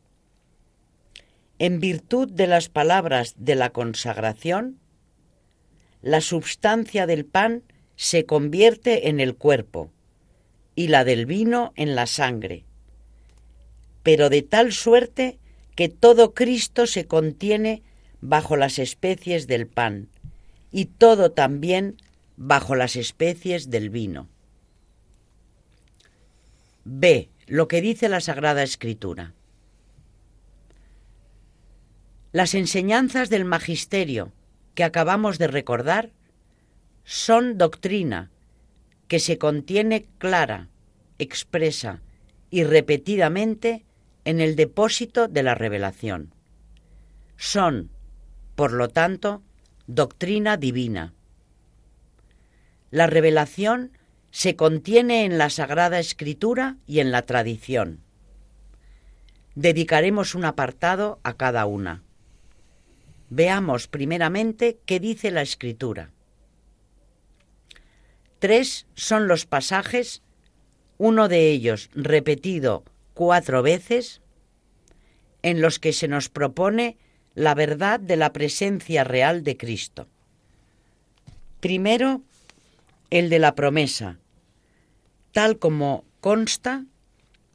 [1.58, 4.78] En virtud de las palabras de la consagración,
[6.02, 7.62] la substancia del pan
[7.96, 9.90] se convierte en el cuerpo
[10.74, 12.64] y la del vino en la sangre,
[14.02, 15.38] pero de tal suerte
[15.74, 17.82] que todo Cristo se contiene
[18.20, 20.08] bajo las especies del pan
[20.70, 21.96] y todo también
[22.36, 24.28] bajo las especies del vino.
[26.84, 27.30] B.
[27.46, 29.32] Lo que dice la Sagrada Escritura.
[32.32, 34.32] Las enseñanzas del Magisterio
[34.74, 36.10] que acabamos de recordar
[37.04, 38.30] son doctrina
[39.08, 40.68] que se contiene clara,
[41.18, 42.02] expresa
[42.50, 43.84] y repetidamente
[44.24, 46.34] en el depósito de la revelación.
[47.36, 47.90] Son,
[48.56, 49.42] por lo tanto,
[49.86, 51.12] doctrina divina.
[52.90, 53.92] La revelación
[54.30, 58.00] se contiene en la Sagrada Escritura y en la tradición.
[59.54, 62.02] Dedicaremos un apartado a cada una.
[63.28, 66.10] Veamos primeramente qué dice la escritura.
[68.38, 70.22] Tres son los pasajes,
[70.98, 74.22] uno de ellos repetido cuatro veces,
[75.42, 76.98] en los que se nos propone
[77.36, 80.08] la verdad de la presencia real de Cristo.
[81.60, 82.22] Primero,
[83.10, 84.18] el de la promesa,
[85.32, 86.86] tal como consta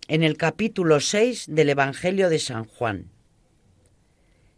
[0.07, 3.09] en el capítulo 6 del Evangelio de San Juan.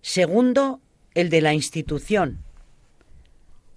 [0.02, 0.82] Segundo,
[1.14, 2.44] el de la institución,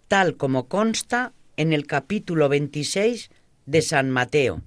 [0.09, 3.31] tal como consta en el capítulo 26
[3.67, 4.63] de San Mateo,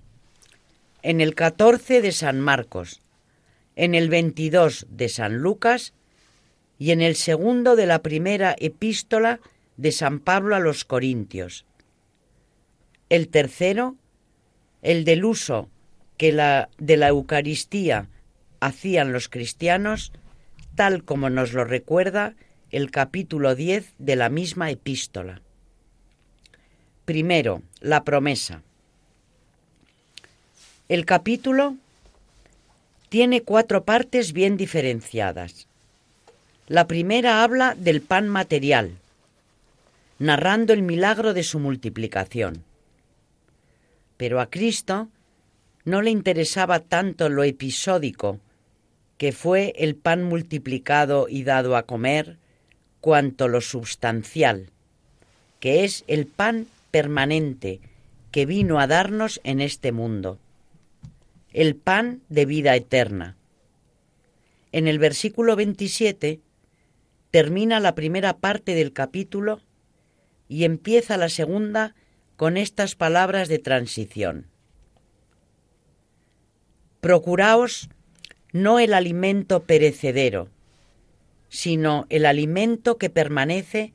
[1.02, 3.02] en el 14 de San Marcos,
[3.76, 5.94] en el 22 de San Lucas
[6.80, 9.42] y en el segundo de la primera epístola
[9.78, 11.66] de San Pablo a los Corintios.
[13.10, 13.96] El tercero,
[14.82, 15.70] el del uso
[16.18, 18.08] que la, de la Eucaristía
[18.62, 20.14] hacían los cristianos,
[20.76, 22.36] tal como nos lo recuerda
[22.72, 25.42] el capítulo 10 de la misma epístola.
[27.06, 28.62] Primero, la promesa.
[30.88, 31.76] El capítulo
[33.10, 35.69] tiene cuatro partes bien diferenciadas.
[36.70, 38.92] La primera habla del pan material,
[40.20, 42.64] narrando el milagro de su multiplicación.
[44.18, 45.08] Pero a Cristo
[45.84, 48.40] no le interesaba tanto lo episódico,
[49.18, 52.38] que fue el pan multiplicado y dado a comer,
[53.02, 54.70] cuanto lo substancial,
[55.60, 57.80] que es el pan permanente
[58.30, 60.38] que vino a darnos en este mundo,
[61.52, 63.38] el pan de vida eterna.
[64.72, 66.42] En el versículo 27
[67.32, 69.62] termina la primera parte del capítulo
[70.48, 71.96] y empieza la segunda
[72.36, 74.48] con estas palabras de transición.
[77.02, 77.90] Procuraos
[78.52, 80.50] no el alimento perecedero,
[81.50, 83.94] sino el alimento que permanece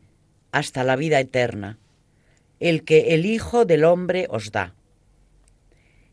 [0.53, 1.78] hasta la vida eterna,
[2.61, 4.74] el que el Hijo del Hombre os da.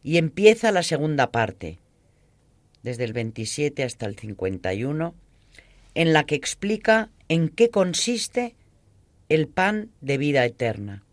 [0.03, 1.78] Y empieza la segunda parte,
[2.82, 5.13] desde el 27 hasta el 51,
[5.95, 8.55] en la que explica en qué consiste
[9.29, 11.03] el pan de vida eterna.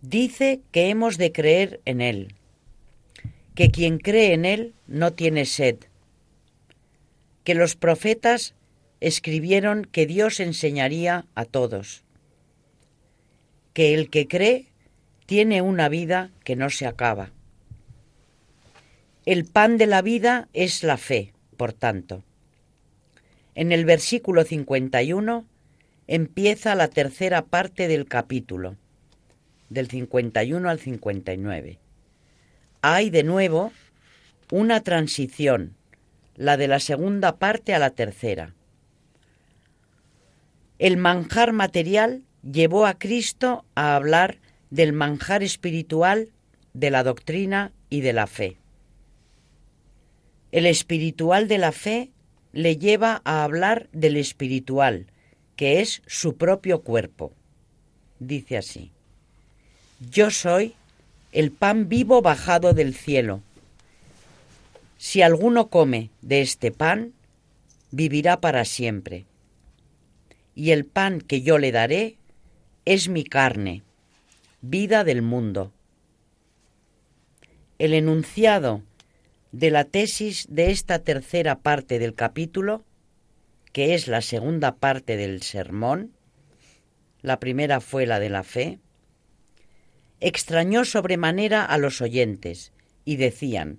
[0.00, 2.34] Dice que hemos de creer en Él,
[3.54, 5.76] que quien cree en Él no tiene sed,
[7.42, 8.54] que los profetas
[9.00, 12.04] escribieron que Dios enseñaría a todos,
[13.72, 14.68] que el que cree
[15.26, 17.32] tiene una vida que no se acaba.
[19.26, 22.24] El pan de la vida es la fe, por tanto.
[23.54, 25.44] En el versículo 51
[26.08, 28.76] empieza la tercera parte del capítulo,
[29.68, 31.78] del 51 al 59.
[32.82, 33.72] Hay de nuevo
[34.50, 35.76] una transición,
[36.34, 38.54] la de la segunda parte a la tercera.
[40.80, 44.38] El manjar material llevó a Cristo a hablar
[44.70, 46.30] del manjar espiritual,
[46.72, 48.56] de la doctrina y de la fe.
[50.50, 52.10] El espiritual de la fe
[52.54, 55.04] le lleva a hablar del espiritual,
[55.56, 57.32] que es su propio cuerpo.
[58.18, 58.90] Dice así,
[60.10, 60.74] Yo soy
[61.32, 63.42] el pan vivo bajado del cielo.
[64.96, 67.12] Si alguno come de este pan,
[67.90, 69.26] vivirá para siempre
[70.54, 72.16] y el pan que yo le daré
[72.84, 73.82] es mi carne,
[74.60, 75.72] vida del mundo.
[77.78, 78.82] El enunciado
[79.54, 82.84] de la tesis de esta tercera parte del capítulo,
[83.72, 86.12] que es la segunda parte del sermón,
[87.22, 88.80] la primera fue la de la fe,
[90.18, 92.72] extrañó sobremanera a los oyentes,
[93.04, 93.78] y decían,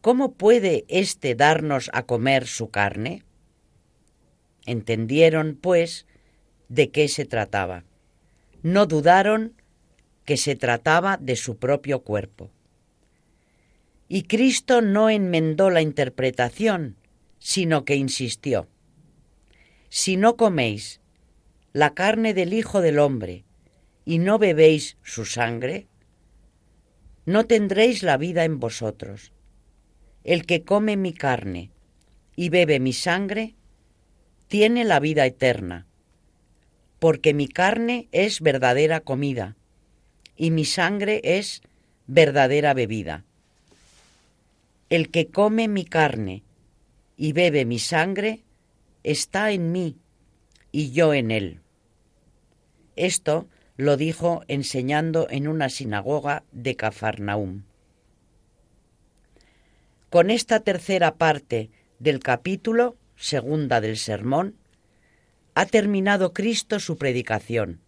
[0.00, 3.22] ¿Cómo puede éste darnos a comer su carne?
[4.64, 6.06] Entendieron, pues,
[6.70, 7.84] de qué se trataba.
[8.62, 9.60] No dudaron
[10.24, 12.50] que se trataba de su propio cuerpo.
[14.08, 16.96] Y Cristo no enmendó la interpretación,
[17.38, 18.68] sino que insistió.
[19.88, 21.00] Si no coméis
[21.72, 23.44] la carne del Hijo del Hombre
[24.04, 25.88] y no bebéis su sangre,
[27.26, 29.32] no tendréis la vida en vosotros.
[30.24, 31.70] El que come mi carne
[32.36, 33.56] y bebe mi sangre,
[34.48, 35.86] tiene la vida eterna,
[36.98, 39.56] porque mi carne es verdadera comida
[40.36, 41.62] y mi sangre es
[42.06, 43.25] verdadera bebida.
[44.88, 46.44] El que come mi carne
[47.16, 48.44] y bebe mi sangre,
[49.02, 49.96] está en mí
[50.70, 51.60] y yo en él.
[52.94, 57.64] Esto lo dijo enseñando en una sinagoga de Cafarnaum.
[60.08, 64.56] Con esta tercera parte del capítulo, segunda del sermón,
[65.54, 67.80] ha terminado Cristo su predicación.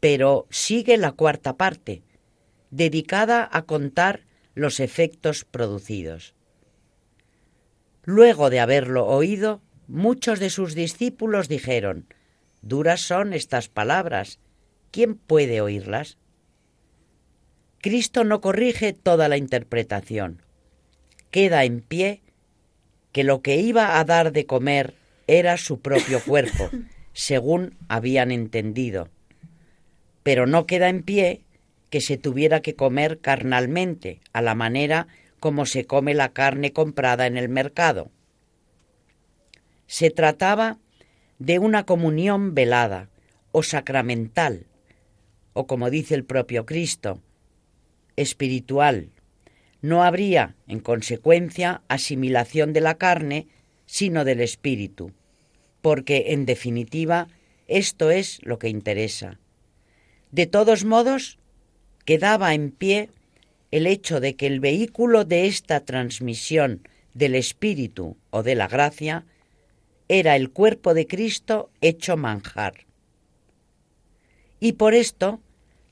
[0.00, 2.02] Pero sigue la cuarta parte,
[2.70, 4.25] dedicada a contar
[4.56, 6.34] los efectos producidos.
[8.04, 12.06] Luego de haberlo oído, muchos de sus discípulos dijeron,
[12.62, 14.40] Duras son estas palabras,
[14.90, 16.16] ¿quién puede oírlas?
[17.82, 20.40] Cristo no corrige toda la interpretación.
[21.30, 22.22] Queda en pie
[23.12, 24.94] que lo que iba a dar de comer
[25.26, 26.70] era su propio cuerpo,
[27.12, 29.10] según habían entendido.
[30.22, 31.42] Pero no queda en pie
[31.90, 35.08] que se tuviera que comer carnalmente, a la manera
[35.40, 38.10] como se come la carne comprada en el mercado.
[39.86, 40.78] Se trataba
[41.38, 43.08] de una comunión velada
[43.52, 44.66] o sacramental,
[45.52, 47.20] o como dice el propio Cristo,
[48.16, 49.10] espiritual.
[49.82, 53.46] No habría, en consecuencia, asimilación de la carne,
[53.86, 55.12] sino del espíritu,
[55.80, 57.28] porque, en definitiva,
[57.68, 59.38] esto es lo que interesa.
[60.32, 61.38] De todos modos,
[62.06, 63.10] quedaba en pie
[63.70, 69.26] el hecho de que el vehículo de esta transmisión del Espíritu o de la gracia
[70.08, 72.86] era el cuerpo de Cristo hecho manjar.
[74.60, 75.40] Y por esto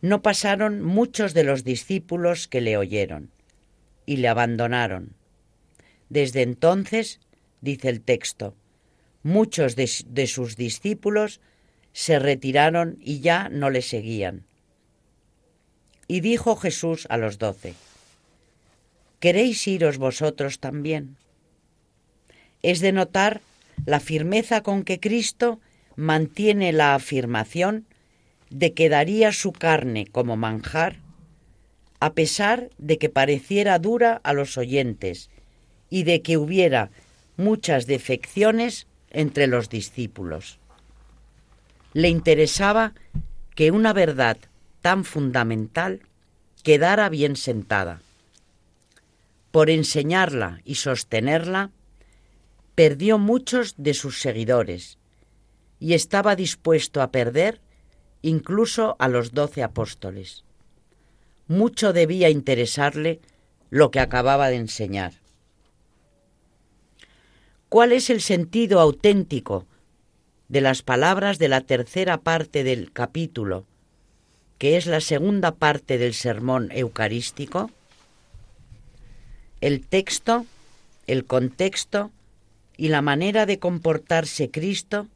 [0.01, 3.31] no pasaron muchos de los discípulos que le oyeron
[4.07, 5.15] y le abandonaron.
[6.09, 7.21] Desde entonces,
[7.61, 8.55] dice el texto,
[9.23, 11.41] muchos de, de sus discípulos
[11.93, 14.45] se retiraron y ya no le seguían.
[16.07, 17.75] Y dijo Jesús a los doce,
[19.21, 21.17] ¿queréis iros vosotros también?
[22.63, 23.41] Es de notar
[23.87, 25.61] la firmeza con que Cristo
[25.97, 27.87] mantiene la afirmación
[28.51, 30.99] de que daría su carne como manjar,
[32.01, 35.31] a pesar de que pareciera dura a los oyentes
[35.91, 36.91] y de que hubiera
[37.37, 40.59] muchas defecciones entre los discípulos.
[41.93, 42.95] Le interesaba
[43.55, 44.37] que una verdad
[44.85, 46.03] tan fundamental
[46.63, 48.03] quedara bien sentada.
[49.51, 51.71] Por enseñarla y sostenerla,
[52.75, 54.99] perdió muchos de sus seguidores
[55.81, 57.63] y estaba dispuesto a perder
[58.21, 60.45] incluso a los doce apóstoles.
[61.49, 63.23] Mucho debía interesarle
[63.71, 65.15] lo que acababa de enseñar.
[67.71, 69.67] ¿Cuál es el sentido auténtico
[70.49, 73.65] de las palabras de la tercera parte del capítulo
[74.65, 77.71] que es la segunda parte del sermón eucarístico,
[79.61, 80.47] el texto,
[81.07, 82.11] el contexto
[82.79, 85.07] y la manera de comportarse Cristo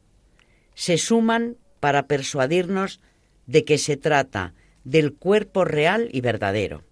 [0.75, 2.99] se suman para persuadirnos
[3.47, 6.83] de que se trata del cuerpo real y verdadero.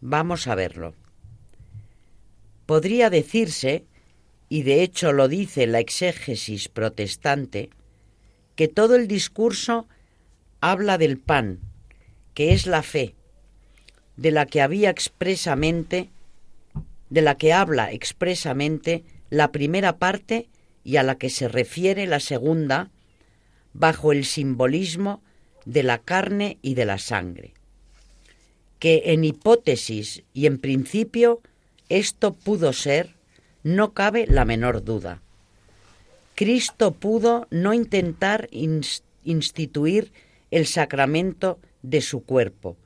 [0.00, 0.94] Vamos a verlo.
[2.66, 3.84] Podría decirse,
[4.48, 7.70] y de hecho lo dice la exégesis protestante,
[8.54, 9.88] que todo el discurso
[10.60, 11.60] habla del pan,
[12.34, 13.14] que es la fe,
[14.16, 16.10] de la que había expresamente,
[17.10, 20.48] de la que habla expresamente la primera parte
[20.84, 22.90] y a la que se refiere la segunda,
[23.72, 25.22] bajo el simbolismo
[25.64, 27.54] de la carne y de la sangre.
[28.78, 31.40] Que en hipótesis y en principio
[31.88, 33.14] esto pudo ser,
[33.62, 35.20] no cabe la menor duda.
[36.34, 38.48] Cristo pudo no intentar
[39.24, 40.12] instituir
[40.50, 42.76] el sacramento de su cuerpo,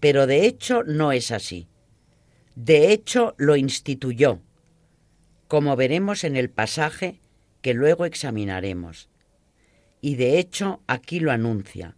[0.00, 1.68] pero de hecho no es así.
[2.54, 4.40] De hecho lo instituyó,
[5.48, 7.20] como veremos en el pasaje
[7.62, 9.08] que luego examinaremos.
[10.00, 11.94] Y de hecho aquí lo anuncia.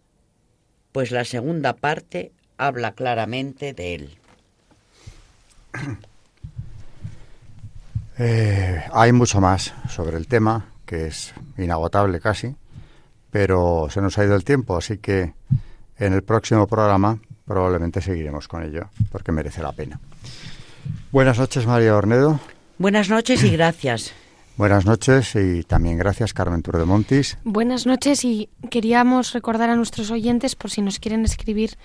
[0.91, 4.17] pues la segunda parte habla claramente de él.
[8.17, 12.53] Eh, hay mucho más sobre el tema, que es inagotable casi,
[13.31, 15.33] pero se nos ha ido el tiempo, así que
[15.97, 19.99] en el próximo programa probablemente seguiremos con ello, porque merece la pena.
[21.11, 22.39] Buenas noches, María Ornedo.
[22.77, 24.13] Buenas noches y gracias.
[24.55, 27.37] Buenas noches y también gracias, Carmen Turdemontis.
[27.43, 31.77] Buenas noches y queríamos recordar a nuestros oyentes, por si nos quieren escribir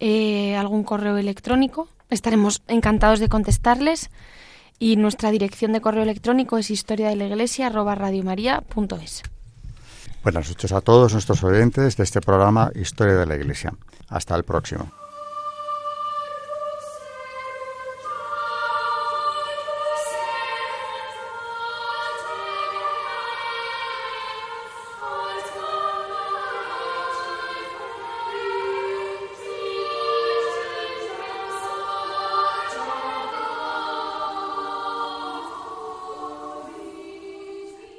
[0.00, 4.10] eh, algún correo electrónico, estaremos encantados de contestarles
[4.78, 7.70] y nuestra dirección de correo electrónico es historia de la iglesia
[10.26, 13.72] Buenas noches a todos nuestros oyentes de este programa Historia de la Iglesia.
[14.08, 14.90] Hasta el próximo.